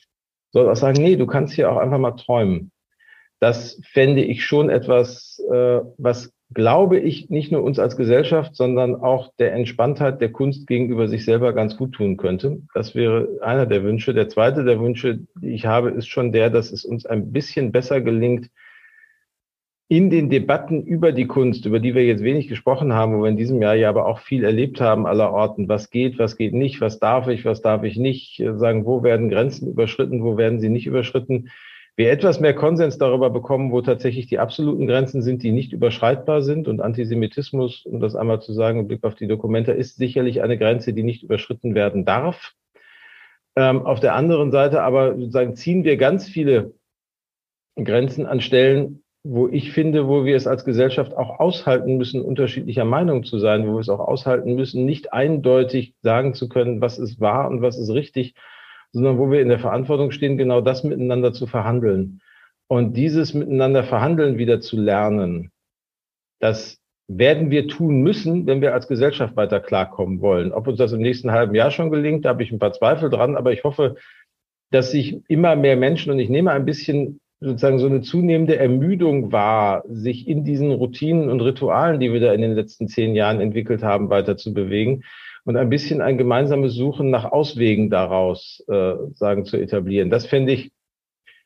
[0.50, 2.72] sondern auch sagen, nee, du kannst hier auch einfach mal träumen.
[3.38, 8.96] Das fände ich schon etwas, äh, was, glaube ich, nicht nur uns als Gesellschaft, sondern
[8.96, 12.62] auch der Entspanntheit der Kunst gegenüber sich selber ganz gut tun könnte.
[12.74, 14.14] Das wäre einer der Wünsche.
[14.14, 17.70] Der zweite der Wünsche, die ich habe, ist schon der, dass es uns ein bisschen
[17.70, 18.50] besser gelingt,
[19.92, 23.28] in den Debatten über die Kunst, über die wir jetzt wenig gesprochen haben, wo wir
[23.28, 26.54] in diesem Jahr ja aber auch viel erlebt haben aller Orten, was geht, was geht
[26.54, 30.38] nicht, was darf ich, was darf ich nicht, äh, sagen, wo werden Grenzen überschritten, wo
[30.38, 31.50] werden sie nicht überschritten,
[31.94, 36.40] wir etwas mehr Konsens darüber bekommen, wo tatsächlich die absoluten Grenzen sind, die nicht überschreitbar
[36.40, 36.68] sind.
[36.68, 40.56] Und Antisemitismus, um das einmal zu sagen, im Blick auf die Dokumente, ist sicherlich eine
[40.56, 42.54] Grenze, die nicht überschritten werden darf.
[43.56, 46.72] Ähm, auf der anderen Seite aber sozusagen ziehen wir ganz viele
[47.76, 52.84] Grenzen an Stellen, wo ich finde, wo wir es als Gesellschaft auch aushalten müssen, unterschiedlicher
[52.84, 56.98] Meinung zu sein, wo wir es auch aushalten müssen, nicht eindeutig sagen zu können, was
[56.98, 58.34] ist wahr und was ist richtig,
[58.90, 62.20] sondern wo wir in der Verantwortung stehen, genau das miteinander zu verhandeln.
[62.66, 65.52] Und dieses miteinander verhandeln wieder zu lernen,
[66.40, 70.52] das werden wir tun müssen, wenn wir als Gesellschaft weiter klarkommen wollen.
[70.52, 73.10] Ob uns das im nächsten halben Jahr schon gelingt, da habe ich ein paar Zweifel
[73.10, 73.96] dran, aber ich hoffe,
[74.70, 79.32] dass sich immer mehr Menschen, und ich nehme ein bisschen sozusagen so eine zunehmende Ermüdung
[79.32, 83.40] war, sich in diesen Routinen und Ritualen, die wir da in den letzten zehn Jahren
[83.40, 85.02] entwickelt haben, weiter zu bewegen
[85.44, 90.10] und ein bisschen ein gemeinsames Suchen nach Auswegen daraus äh, sagen zu etablieren.
[90.10, 90.72] Das fände ich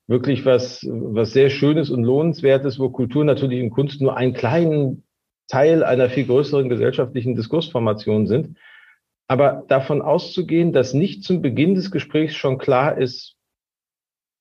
[0.07, 5.05] wirklich was, was sehr Schönes und Lohnenswertes, wo Kultur natürlich und Kunst nur einen kleinen
[5.49, 8.59] Teil einer viel größeren gesellschaftlichen Diskursformation sind.
[9.28, 13.34] Aber davon auszugehen, dass nicht zum Beginn des Gesprächs schon klar ist,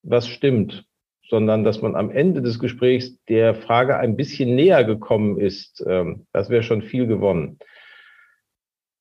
[0.03, 0.84] was stimmt,
[1.29, 6.25] sondern dass man am Ende des Gesprächs der Frage ein bisschen näher gekommen ist, ähm,
[6.33, 7.59] das wäre schon viel gewonnen.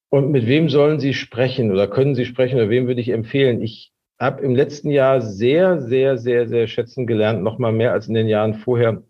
[0.09, 3.61] Und mit wem sollen Sie sprechen oder können Sie sprechen oder wem würde ich empfehlen?
[3.61, 8.07] Ich habe im letzten Jahr sehr, sehr, sehr, sehr schätzen gelernt, noch mal mehr als
[8.07, 9.03] in den Jahren vorher,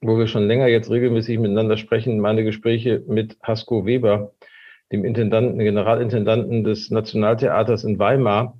[0.00, 4.32] wo wir schon länger jetzt regelmäßig miteinander sprechen, meine Gespräche mit Hasko Weber,
[4.92, 8.57] dem Intendanten, Generalintendanten des Nationaltheaters in Weimar,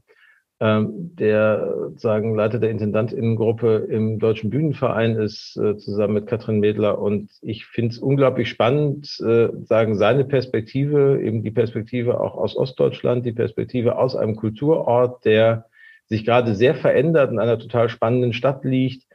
[0.61, 6.99] der sagen Leiter der Intendantinnengruppe im Deutschen Bühnenverein ist, äh, zusammen mit Katrin Medler.
[6.99, 12.57] Und ich finde es unglaublich spannend, äh, sagen seine Perspektive, eben die Perspektive auch aus
[12.57, 15.67] Ostdeutschland, die Perspektive aus einem Kulturort, der
[16.07, 19.08] sich gerade sehr verändert, in einer total spannenden Stadt liegt,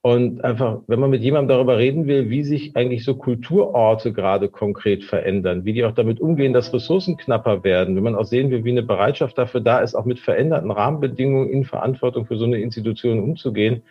[0.00, 4.48] und einfach, wenn man mit jemandem darüber reden will, wie sich eigentlich so Kulturorte gerade
[4.48, 8.50] konkret verändern, wie die auch damit umgehen, dass Ressourcen knapper werden, wenn man auch sehen
[8.50, 12.44] will, wie eine Bereitschaft dafür da ist, auch mit veränderten Rahmenbedingungen in Verantwortung für so
[12.44, 13.82] eine Institution umzugehen,